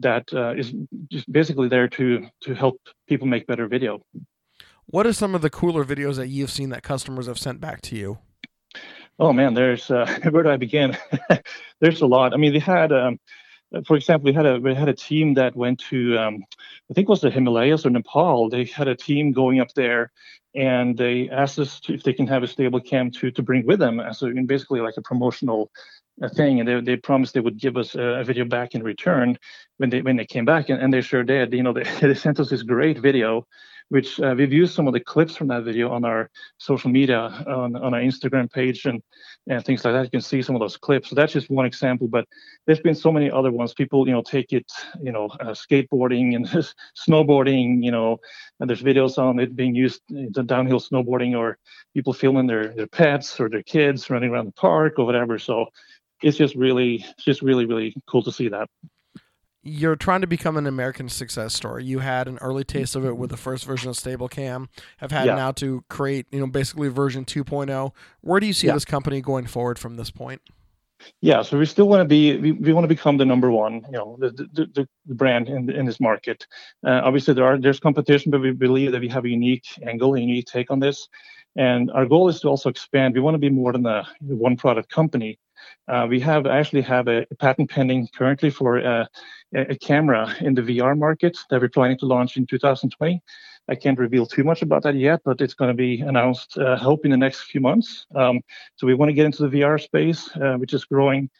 that 0.00 0.24
uh, 0.34 0.54
is 0.54 0.74
just 1.10 1.30
basically 1.30 1.68
there 1.68 1.88
to 1.88 2.26
to 2.42 2.54
help 2.54 2.80
people 3.06 3.26
make 3.26 3.46
better 3.46 3.68
video. 3.68 4.02
What 4.86 5.06
are 5.06 5.12
some 5.12 5.36
of 5.36 5.42
the 5.42 5.50
cooler 5.50 5.84
videos 5.84 6.16
that 6.16 6.28
you've 6.28 6.50
seen 6.50 6.70
that 6.70 6.82
customers 6.82 7.26
have 7.26 7.38
sent 7.38 7.60
back 7.60 7.80
to 7.82 7.96
you? 7.96 8.18
Oh 9.20 9.34
man, 9.34 9.52
there's 9.52 9.90
uh, 9.90 10.06
where 10.30 10.42
do 10.42 10.48
I 10.48 10.56
begin? 10.56 10.96
there's 11.80 12.00
a 12.00 12.06
lot. 12.06 12.32
I 12.32 12.38
mean, 12.38 12.54
we 12.54 12.58
had, 12.58 12.90
um, 12.90 13.20
for 13.86 13.94
example, 13.94 14.24
we 14.24 14.32
had 14.32 14.46
a 14.46 14.58
we 14.58 14.74
had 14.74 14.88
a 14.88 14.94
team 14.94 15.34
that 15.34 15.54
went 15.54 15.78
to, 15.90 16.16
um, 16.16 16.42
I 16.90 16.94
think 16.94 17.06
it 17.06 17.10
was 17.10 17.20
the 17.20 17.30
Himalayas 17.30 17.84
or 17.84 17.90
Nepal. 17.90 18.48
They 18.48 18.64
had 18.64 18.88
a 18.88 18.96
team 18.96 19.32
going 19.32 19.60
up 19.60 19.74
there, 19.76 20.10
and 20.54 20.96
they 20.96 21.28
asked 21.28 21.58
us 21.58 21.80
to, 21.80 21.92
if 21.92 22.02
they 22.02 22.14
can 22.14 22.26
have 22.28 22.42
a 22.42 22.46
StayblCam 22.46 23.12
to 23.20 23.30
to 23.30 23.42
bring 23.42 23.66
with 23.66 23.78
them 23.78 24.00
as 24.00 24.22
a, 24.22 24.30
basically 24.46 24.80
like 24.80 24.96
a 24.96 25.02
promotional 25.02 25.70
uh, 26.22 26.28
thing, 26.30 26.58
and 26.58 26.66
they, 26.66 26.80
they 26.80 26.96
promised 26.96 27.34
they 27.34 27.40
would 27.40 27.58
give 27.58 27.76
us 27.76 27.94
a, 27.94 28.20
a, 28.20 28.24
video 28.24 28.46
back 28.46 28.74
in 28.74 28.82
return 28.82 29.38
when 29.76 29.90
they 29.90 30.00
when 30.00 30.16
they 30.16 30.24
came 30.24 30.46
back, 30.46 30.70
and, 30.70 30.80
and 30.80 30.94
they 30.94 31.02
sure 31.02 31.24
did. 31.24 31.52
You 31.52 31.62
know, 31.62 31.74
they, 31.74 31.82
they 32.00 32.14
sent 32.14 32.40
us 32.40 32.48
this 32.48 32.62
great 32.62 32.98
video 32.98 33.46
which 33.90 34.20
uh, 34.20 34.34
we've 34.36 34.52
used 34.52 34.72
some 34.74 34.86
of 34.86 34.92
the 34.92 35.00
clips 35.00 35.36
from 35.36 35.48
that 35.48 35.64
video 35.64 35.90
on 35.90 36.04
our 36.04 36.30
social 36.58 36.88
media, 36.90 37.18
on, 37.18 37.74
on 37.74 37.92
our 37.92 38.00
Instagram 38.00 38.50
page 38.50 38.86
and, 38.86 39.02
and 39.48 39.64
things 39.64 39.84
like 39.84 39.92
that. 39.92 40.04
You 40.04 40.10
can 40.10 40.20
see 40.20 40.42
some 40.42 40.54
of 40.54 40.60
those 40.60 40.76
clips. 40.76 41.10
So 41.10 41.16
that's 41.16 41.32
just 41.32 41.50
one 41.50 41.66
example, 41.66 42.06
but 42.06 42.24
there's 42.66 42.80
been 42.80 42.94
so 42.94 43.10
many 43.10 43.30
other 43.30 43.50
ones. 43.50 43.74
People, 43.74 44.06
you 44.06 44.14
know, 44.14 44.22
take 44.22 44.52
it, 44.52 44.70
you 45.02 45.10
know, 45.10 45.26
uh, 45.40 45.54
skateboarding 45.54 46.36
and 46.36 46.46
snowboarding, 47.08 47.82
you 47.82 47.90
know, 47.90 48.18
and 48.60 48.70
there's 48.70 48.82
videos 48.82 49.18
on 49.18 49.40
it 49.40 49.56
being 49.56 49.74
used 49.74 50.02
the 50.08 50.44
downhill 50.44 50.80
snowboarding 50.80 51.36
or 51.36 51.58
people 51.92 52.12
filming 52.12 52.46
their, 52.46 52.68
their 52.68 52.86
pets 52.86 53.40
or 53.40 53.48
their 53.48 53.64
kids 53.64 54.08
running 54.08 54.30
around 54.30 54.46
the 54.46 54.52
park 54.52 54.94
or 54.98 55.04
whatever. 55.04 55.36
So 55.36 55.66
it's 56.22 56.38
just 56.38 56.54
really, 56.54 57.04
it's 57.16 57.24
just 57.24 57.42
really, 57.42 57.66
really 57.66 57.96
cool 58.06 58.22
to 58.22 58.30
see 58.30 58.48
that 58.48 58.68
you're 59.62 59.96
trying 59.96 60.22
to 60.22 60.26
become 60.26 60.56
an 60.56 60.66
American 60.66 61.08
success 61.08 61.54
story. 61.54 61.84
You 61.84 61.98
had 61.98 62.28
an 62.28 62.38
early 62.38 62.64
taste 62.64 62.96
of 62.96 63.04
it 63.04 63.16
with 63.16 63.30
the 63.30 63.36
first 63.36 63.66
version 63.66 63.90
of 63.90 63.96
StayblCam. 63.96 64.68
Have 64.98 65.10
had 65.10 65.26
yeah. 65.26 65.34
now 65.34 65.52
to 65.52 65.84
create, 65.88 66.26
you 66.30 66.40
know, 66.40 66.46
basically 66.46 66.88
version 66.88 67.24
2.0. 67.24 67.92
Where 68.22 68.40
do 68.40 68.46
you 68.46 68.52
see 68.52 68.68
yeah. 68.68 68.74
this 68.74 68.84
company 68.84 69.20
going 69.20 69.46
forward 69.46 69.78
from 69.78 69.96
this 69.96 70.10
point? 70.10 70.40
Yeah, 71.20 71.42
so 71.42 71.58
we 71.58 71.66
still 71.66 71.88
want 71.88 72.00
to 72.00 72.04
be 72.04 72.36
we, 72.36 72.52
we 72.52 72.72
want 72.74 72.84
to 72.84 72.88
become 72.88 73.16
the 73.16 73.24
number 73.24 73.50
one, 73.50 73.82
you 73.86 73.92
know, 73.92 74.16
the 74.20 74.30
the, 74.30 74.86
the 75.06 75.14
brand 75.14 75.48
in 75.48 75.70
in 75.70 75.86
this 75.86 75.98
market. 75.98 76.46
Uh, 76.86 77.00
obviously, 77.02 77.32
there 77.32 77.44
are 77.44 77.58
there's 77.58 77.80
competition, 77.80 78.30
but 78.30 78.42
we 78.42 78.50
believe 78.52 78.92
that 78.92 79.00
we 79.00 79.08
have 79.08 79.24
a 79.24 79.28
unique 79.28 79.64
angle, 79.86 80.14
a 80.14 80.20
unique 80.20 80.44
take 80.44 80.70
on 80.70 80.78
this, 80.78 81.08
and 81.56 81.90
our 81.92 82.04
goal 82.04 82.28
is 82.28 82.40
to 82.40 82.48
also 82.48 82.68
expand. 82.68 83.14
We 83.14 83.20
want 83.20 83.34
to 83.34 83.38
be 83.38 83.48
more 83.48 83.72
than 83.72 83.86
a 83.86 84.06
one 84.20 84.56
product 84.56 84.90
company. 84.90 85.38
Uh, 85.88 86.06
we 86.08 86.20
have 86.20 86.46
actually 86.46 86.82
have 86.82 87.08
a 87.08 87.26
patent 87.38 87.70
pending 87.70 88.08
currently 88.14 88.50
for 88.50 88.78
uh, 88.78 89.04
a 89.54 89.76
camera 89.76 90.34
in 90.40 90.54
the 90.54 90.62
VR 90.62 90.96
market 90.96 91.36
that 91.50 91.60
we're 91.60 91.68
planning 91.68 91.98
to 91.98 92.06
launch 92.06 92.36
in 92.36 92.46
2020. 92.46 93.22
I 93.68 93.74
can't 93.74 93.98
reveal 93.98 94.26
too 94.26 94.44
much 94.44 94.62
about 94.62 94.82
that 94.82 94.96
yet, 94.96 95.20
but 95.24 95.40
it's 95.40 95.54
going 95.54 95.68
to 95.68 95.74
be 95.74 96.00
announced, 96.00 96.58
uh, 96.58 96.76
hope, 96.76 97.04
in 97.04 97.10
the 97.10 97.16
next 97.16 97.42
few 97.42 97.60
months. 97.60 98.06
Um, 98.14 98.40
so 98.76 98.86
we 98.86 98.94
want 98.94 99.10
to 99.10 99.12
get 99.12 99.26
into 99.26 99.48
the 99.48 99.60
VR 99.60 99.80
space, 99.80 100.28
uh, 100.36 100.54
which 100.54 100.74
is 100.74 100.84
growing, 100.84 101.30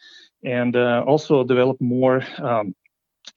and 0.43 0.75
uh, 0.75 1.03
also 1.05 1.43
develop 1.43 1.79
more. 1.81 2.23
Um, 2.37 2.75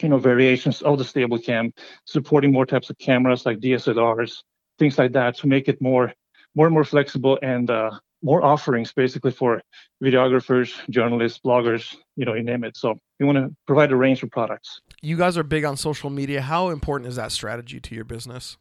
you 0.03 0.09
know, 0.09 0.19
variations 0.19 0.81
of 0.83 0.99
the 0.99 1.05
StayblCam, 1.05 1.73
supporting 2.05 2.51
more 2.53 2.67
types 2.67 2.89
of 2.89 2.99
cameras 2.99 3.45
like 3.45 3.61
DSLRs, 3.61 4.43
things 4.79 4.99
like 4.99 5.13
that, 5.13 5.37
to 5.37 5.47
make 5.47 5.69
it 5.69 5.81
more, 5.81 6.13
more 6.55 6.67
and 6.67 6.75
more 6.75 6.85
flexible 6.85 7.39
and 7.43 7.71
uh, 7.71 7.91
more 8.25 8.43
offerings 8.43 8.93
basically 8.93 9.31
for 9.31 9.61
videographers, 10.03 10.73
journalists, 10.89 11.39
bloggers, 11.45 11.95
you 12.17 12.25
know, 12.25 12.35
you 12.35 12.43
name 12.43 12.65
it. 12.65 12.77
So 12.77 12.99
we 13.21 13.27
want 13.27 13.37
to 13.39 13.55
provide 13.67 13.93
a 13.93 13.97
range 13.97 14.23
of 14.23 14.31
products. 14.31 14.81
You 15.03 15.17
guys 15.17 15.37
are 15.37 15.43
big 15.43 15.65
on 15.65 15.77
social 15.77 16.11
media. 16.11 16.41
How 16.41 16.71
important 16.71 17.09
is 17.09 17.17
that 17.17 17.31
strategy 17.31 17.79
to 17.81 17.95
your 17.95 18.05
business? 18.05 18.57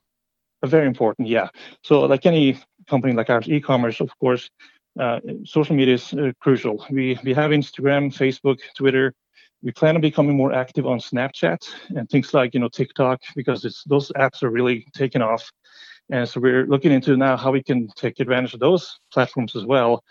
Very 0.66 0.86
important, 0.86 1.28
yeah. 1.28 1.48
So 1.84 2.02
like 2.02 2.26
any 2.26 2.60
company 2.90 3.14
like 3.14 3.30
ours, 3.30 3.48
e-commerce, 3.48 4.00
of 4.02 4.12
course, 4.20 4.50
uh, 5.00 5.20
social 5.46 5.76
media 5.76 5.96
is 5.96 6.14
uh, 6.14 6.32
crucial. 6.40 6.86
We 6.90 7.18
we 7.24 7.34
have 7.34 7.52
Instagram, 7.52 8.14
Facebook, 8.14 8.60
Twitter. 8.78 9.14
We 9.62 9.72
plan 9.72 9.96
on 9.96 10.02
becoming 10.02 10.38
more 10.38 10.54
active 10.54 10.86
on 10.86 11.00
Snapchat 11.00 11.68
and 11.96 12.10
things 12.10 12.34
like 12.34 12.54
you 12.54 12.60
know 12.60 12.70
TikTok 12.70 13.22
because 13.36 13.66
it's 13.66 13.84
those 13.86 14.12
apps 14.12 14.44
are 14.44 14.50
really 14.50 14.86
taking 14.94 15.22
off. 15.22 15.50
And 16.12 16.28
so 16.28 16.40
we're 16.40 16.66
looking 16.66 16.92
into 16.92 17.16
now 17.16 17.38
how 17.38 17.52
we 17.52 17.64
can 17.64 17.88
take 17.96 18.20
advantage 18.20 18.54
of 18.54 18.60
those 18.60 19.00
platforms 19.12 19.56
as 19.56 19.66
well, 19.66 20.04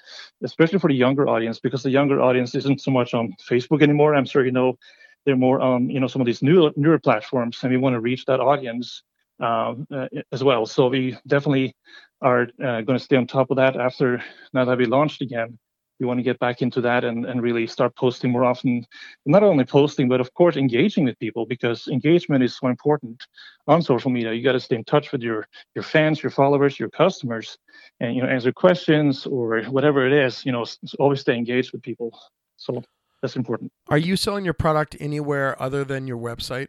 especially 0.43 0.79
for 0.79 0.89
the 0.89 0.97
younger 0.97 1.29
audience, 1.29 1.61
because 1.61 1.83
the 1.83 1.91
younger 1.91 2.21
audience 2.21 2.55
isn't 2.55 2.81
so 2.81 2.91
much 2.91 3.15
on 3.15 3.35
Facebook 3.49 3.83
anymore. 3.83 4.15
I'm 4.15 4.25
sure 4.25 4.45
you 4.45 4.53
know 4.53 4.79
they're 5.25 5.37
more 5.37 5.61
on 5.61 5.91
you 5.91 6.01
know 6.01 6.07
some 6.07 6.23
of 6.23 6.27
these 6.27 6.43
new 6.43 6.73
newer 6.77 6.99
platforms, 6.99 7.59
and 7.63 7.71
we 7.71 7.79
want 7.79 7.95
to 7.95 8.01
reach 8.01 8.25
that 8.25 8.41
audience 8.41 9.03
uh, 9.41 9.75
uh, 9.95 10.09
as 10.33 10.43
well. 10.43 10.67
So 10.67 10.89
we 10.89 11.17
definitely 11.27 11.75
are 12.21 12.43
uh, 12.43 12.81
going 12.83 12.99
to 12.99 13.05
stay 13.05 13.17
on 13.17 13.27
top 13.27 13.51
of 13.51 13.57
that 13.57 13.77
after 13.77 14.23
now 14.53 14.65
that 14.65 14.79
we 14.79 14.87
launched 14.87 15.21
again 15.21 15.59
we 16.03 16.09
want 16.09 16.19
to 16.19 16.25
get 16.25 16.41
back 16.41 16.63
into 16.63 16.81
that 16.81 17.05
and, 17.05 17.25
and 17.25 17.41
really 17.41 17.65
start 17.65 17.95
posting 17.95 18.33
more 18.33 18.45
often. 18.45 18.85
Not 19.25 19.45
only 19.45 19.65
posting 19.65 20.09
but 20.09 20.21
of 20.21 20.35
course 20.35 20.57
engaging 20.57 21.05
with 21.05 21.17
people 21.21 21.47
because 21.47 21.87
engagement 21.87 22.43
is 22.43 22.59
so 22.59 22.67
important 22.67 23.23
on 23.69 23.83
social 23.83 24.11
media. 24.11 24.33
You 24.33 24.43
got 24.43 24.53
to 24.53 24.61
stay 24.61 24.75
in 24.75 24.85
touch 24.85 25.13
with 25.13 25.23
your 25.23 25.47
your 25.77 25.85
fans 25.85 26.21
your 26.21 26.31
followers 26.31 26.81
your 26.81 26.91
customers. 26.91 27.57
And 28.01 28.17
you 28.17 28.23
know 28.23 28.29
answer 28.29 28.53
questions 28.53 29.27
or 29.27 29.63
whatever 29.77 30.05
it 30.05 30.13
is 30.13 30.45
you 30.45 30.51
know 30.51 30.65
always 30.99 31.21
stay 31.21 31.37
engaged 31.37 31.71
with 31.73 31.83
people. 31.83 32.11
So 32.57 32.83
that's 33.21 33.37
important. 33.37 33.71
Are 33.89 33.99
you 33.99 34.17
selling 34.17 34.45
your 34.45 34.55
product 34.55 34.97
anywhere 34.99 35.61
other 35.63 35.85
than 35.85 36.09
your 36.09 36.19
website? 36.19 36.69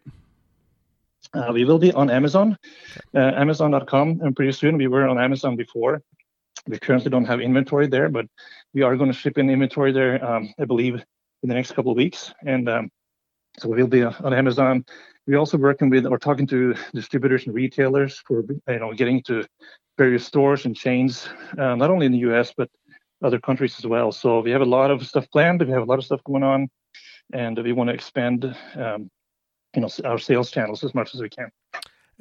Uh, 1.33 1.51
we 1.51 1.65
will 1.65 1.79
be 1.79 1.91
on 1.93 2.11
Amazon, 2.11 2.55
uh, 3.15 3.31
Amazon.com, 3.43 4.19
and 4.21 4.35
pretty 4.35 4.51
soon 4.51 4.77
we 4.77 4.87
were 4.87 5.07
on 5.07 5.17
Amazon 5.17 5.55
before. 5.55 6.03
We 6.67 6.79
currently 6.79 7.09
don't 7.09 7.25
have 7.25 7.41
inventory 7.41 7.87
there, 7.87 8.09
but 8.09 8.25
we 8.73 8.83
are 8.83 8.95
going 8.95 9.11
to 9.11 9.17
ship 9.17 9.37
in 9.37 9.49
inventory 9.49 9.91
there, 9.91 10.23
um, 10.23 10.53
I 10.59 10.65
believe, 10.65 10.95
in 10.95 11.49
the 11.49 11.55
next 11.55 11.73
couple 11.73 11.91
of 11.91 11.97
weeks. 11.97 12.33
And 12.45 12.69
um, 12.69 12.89
so 13.59 13.69
we'll 13.69 13.87
be 13.87 14.03
on 14.03 14.33
Amazon. 14.33 14.85
We're 15.27 15.37
also 15.37 15.57
working 15.57 15.89
with 15.89 16.05
or 16.05 16.17
talking 16.17 16.47
to 16.47 16.75
distributors 16.93 17.45
and 17.45 17.53
retailers 17.53 18.21
for 18.25 18.43
you 18.67 18.79
know 18.79 18.93
getting 18.93 19.21
to 19.23 19.45
various 19.97 20.25
stores 20.25 20.65
and 20.65 20.75
chains, 20.75 21.27
uh, 21.57 21.75
not 21.75 21.89
only 21.91 22.05
in 22.05 22.11
the 22.11 22.17
U.S. 22.19 22.53
but 22.55 22.69
other 23.23 23.39
countries 23.39 23.75
as 23.77 23.85
well. 23.85 24.11
So 24.11 24.41
we 24.41 24.51
have 24.51 24.61
a 24.61 24.65
lot 24.65 24.91
of 24.91 25.05
stuff 25.05 25.29
planned. 25.31 25.61
We 25.61 25.71
have 25.71 25.83
a 25.83 25.85
lot 25.85 25.99
of 25.99 26.05
stuff 26.05 26.23
going 26.25 26.43
on, 26.43 26.69
and 27.31 27.57
we 27.57 27.71
want 27.71 27.89
to 27.89 27.93
expand, 27.93 28.43
um, 28.75 29.09
you 29.75 29.81
know, 29.81 29.89
our 30.03 30.19
sales 30.19 30.51
channels 30.51 30.83
as 30.83 30.93
much 30.93 31.13
as 31.13 31.21
we 31.21 31.29
can. 31.29 31.49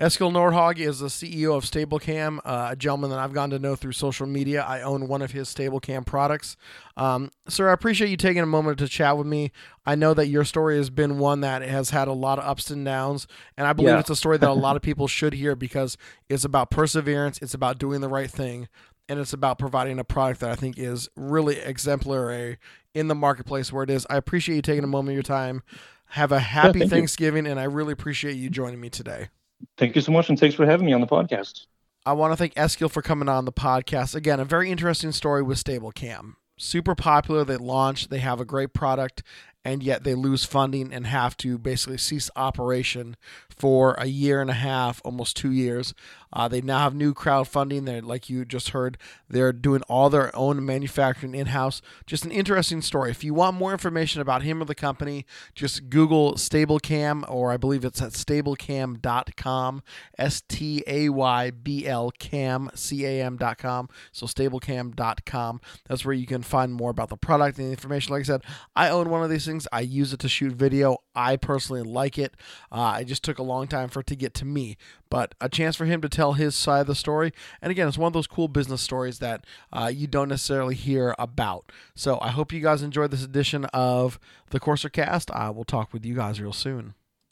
Eskil 0.02 0.32
Nordhaug 0.32 0.80
is 0.80 0.98
the 0.98 1.06
CEO 1.06 1.56
of 1.56 1.62
StayblCam, 1.62 2.40
uh, 2.44 2.70
a 2.72 2.76
gentleman 2.76 3.10
that 3.10 3.20
I've 3.20 3.32
gotten 3.32 3.50
to 3.50 3.60
know 3.60 3.76
through 3.76 3.92
social 3.92 4.26
media. 4.26 4.64
I 4.64 4.82
own 4.82 5.06
one 5.06 5.22
of 5.22 5.30
his 5.30 5.48
StayblCam 5.54 6.04
products. 6.04 6.56
Um, 6.96 7.30
sir, 7.46 7.70
I 7.70 7.72
appreciate 7.72 8.10
you 8.10 8.16
taking 8.16 8.42
a 8.42 8.46
moment 8.46 8.80
to 8.80 8.88
chat 8.88 9.16
with 9.16 9.28
me. 9.28 9.52
I 9.86 9.94
know 9.94 10.12
that 10.14 10.26
your 10.26 10.44
story 10.44 10.76
has 10.78 10.90
been 10.90 11.20
one 11.20 11.42
that 11.42 11.62
has 11.62 11.90
had 11.90 12.08
a 12.08 12.12
lot 12.12 12.40
of 12.40 12.44
ups 12.44 12.68
and 12.68 12.84
downs, 12.84 13.28
and 13.56 13.64
I 13.64 13.74
believe 13.74 13.90
yeah. 13.90 14.00
it's 14.00 14.10
a 14.10 14.16
story 14.16 14.38
that 14.38 14.50
a 14.50 14.52
lot 14.52 14.74
of 14.74 14.82
people 14.82 15.06
should 15.06 15.34
hear 15.34 15.54
because 15.54 15.96
it's 16.28 16.44
about 16.44 16.72
perseverance, 16.72 17.38
it's 17.40 17.54
about 17.54 17.78
doing 17.78 18.00
the 18.00 18.08
right 18.08 18.28
thing, 18.28 18.66
and 19.08 19.20
it's 19.20 19.32
about 19.32 19.56
providing 19.56 20.00
a 20.00 20.04
product 20.04 20.40
that 20.40 20.50
I 20.50 20.56
think 20.56 20.80
is 20.80 21.08
really 21.14 21.60
exemplary 21.60 22.58
in 22.92 23.06
the 23.06 23.14
marketplace 23.14 23.72
where 23.72 23.84
it 23.84 23.90
is. 23.90 24.04
I 24.10 24.16
appreciate 24.16 24.56
you 24.56 24.62
taking 24.62 24.82
a 24.82 24.88
moment 24.88 25.10
of 25.10 25.14
your 25.14 25.22
time. 25.22 25.62
Have 26.06 26.32
a 26.32 26.40
happy 26.40 26.80
yeah, 26.80 26.86
Thanksgiving, 26.86 27.44
you. 27.44 27.52
and 27.52 27.60
I 27.60 27.64
really 27.64 27.92
appreciate 27.92 28.34
you 28.34 28.50
joining 28.50 28.80
me 28.80 28.90
today. 28.90 29.28
Thank 29.76 29.94
you 29.94 30.00
so 30.00 30.12
much, 30.12 30.28
and 30.28 30.38
thanks 30.38 30.54
for 30.54 30.66
having 30.66 30.86
me 30.86 30.92
on 30.92 31.00
the 31.00 31.06
podcast. 31.06 31.66
I 32.04 32.14
want 32.14 32.32
to 32.32 32.36
thank 32.36 32.54
Eskil 32.54 32.90
for 32.90 33.00
coming 33.00 33.28
on 33.28 33.44
the 33.44 33.52
podcast. 33.52 34.14
Again, 34.14 34.40
a 34.40 34.44
very 34.44 34.70
interesting 34.70 35.12
story 35.12 35.42
with 35.42 35.62
StayblCam. 35.62 36.34
Super 36.58 36.94
popular. 36.94 37.44
They 37.44 37.56
launched, 37.56 38.10
they 38.10 38.18
have 38.18 38.40
a 38.40 38.44
great 38.44 38.72
product, 38.72 39.22
and 39.64 39.82
yet 39.82 40.04
they 40.04 40.14
lose 40.14 40.44
funding 40.44 40.92
and 40.92 41.06
have 41.06 41.36
to 41.38 41.58
basically 41.58 41.98
cease 41.98 42.30
operation 42.34 43.16
for 43.48 43.94
a 43.94 44.06
year 44.06 44.40
and 44.40 44.50
a 44.50 44.54
half, 44.54 45.00
almost 45.04 45.36
two 45.36 45.52
years. 45.52 45.94
Uh, 46.32 46.48
they 46.48 46.60
now 46.60 46.78
have 46.78 46.94
new 46.94 47.14
crowdfunding. 47.14 47.84
They're 47.84 48.02
like 48.02 48.30
you 48.30 48.44
just 48.44 48.70
heard, 48.70 48.98
they're 49.28 49.52
doing 49.52 49.82
all 49.82 50.10
their 50.10 50.34
own 50.34 50.64
manufacturing 50.64 51.34
in 51.34 51.46
house. 51.46 51.82
Just 52.06 52.24
an 52.24 52.30
interesting 52.30 52.82
story. 52.82 53.10
If 53.10 53.22
you 53.24 53.34
want 53.34 53.56
more 53.56 53.72
information 53.72 54.20
about 54.20 54.42
him 54.42 54.62
or 54.62 54.64
the 54.64 54.74
company, 54.74 55.26
just 55.54 55.90
Google 55.90 56.34
StayblCam, 56.34 57.28
or 57.28 57.52
I 57.52 57.56
believe 57.56 57.84
it's 57.84 58.00
at 58.02 58.12
stayblcam.com, 58.12 59.82
S 60.18 60.42
T 60.48 60.82
A 60.86 61.08
Y 61.08 61.50
B 61.50 61.86
L 61.86 62.10
cam, 62.18 62.70
C 62.74 63.04
A 63.04 63.24
M.com. 63.24 63.88
So 64.12 64.26
stayblcam.com. 64.26 65.60
That's 65.88 66.04
where 66.04 66.14
you 66.14 66.26
can 66.26 66.42
find 66.42 66.72
more 66.72 66.90
about 66.90 67.08
the 67.08 67.16
product 67.16 67.58
and 67.58 67.68
the 67.68 67.72
information. 67.72 68.12
Like 68.12 68.20
I 68.20 68.24
said, 68.24 68.42
I 68.74 68.88
own 68.88 69.10
one 69.10 69.22
of 69.22 69.30
these 69.30 69.44
things. 69.44 69.66
I 69.72 69.80
use 69.80 70.12
it 70.12 70.20
to 70.20 70.28
shoot 70.28 70.52
video. 70.52 70.98
I 71.14 71.36
personally 71.36 71.82
like 71.82 72.18
it. 72.18 72.34
Uh, 72.70 72.98
it 73.00 73.04
just 73.04 73.22
took 73.22 73.38
a 73.38 73.42
long 73.42 73.66
time 73.66 73.88
for 73.88 74.00
it 74.00 74.06
to 74.08 74.16
get 74.16 74.34
to 74.34 74.44
me, 74.44 74.76
but 75.10 75.34
a 75.40 75.48
chance 75.48 75.76
for 75.76 75.84
him 75.84 76.00
to 76.02 76.08
tell 76.08 76.34
his 76.34 76.54
side 76.54 76.80
of 76.80 76.86
the 76.86 76.94
story. 76.94 77.32
And 77.60 77.70
again, 77.70 77.88
it's 77.88 77.98
one 77.98 78.08
of 78.08 78.12
those 78.12 78.26
cool 78.26 78.48
business 78.48 78.80
stories 78.80 79.18
that 79.18 79.44
uh, 79.72 79.90
you 79.92 80.06
don't 80.06 80.28
necessarily 80.28 80.74
hear 80.74 81.14
about. 81.18 81.70
So 81.94 82.18
I 82.20 82.28
hope 82.28 82.52
you 82.52 82.60
guys 82.60 82.82
enjoyed 82.82 83.10
this 83.10 83.24
edition 83.24 83.64
of 83.66 84.18
the 84.50 84.60
Corser 84.60 84.92
Cast. 84.92 85.30
I 85.30 85.50
will 85.50 85.64
talk 85.64 85.92
with 85.92 86.04
you 86.04 86.14
guys 86.14 86.40
real 86.40 86.52
soon. 86.52 86.94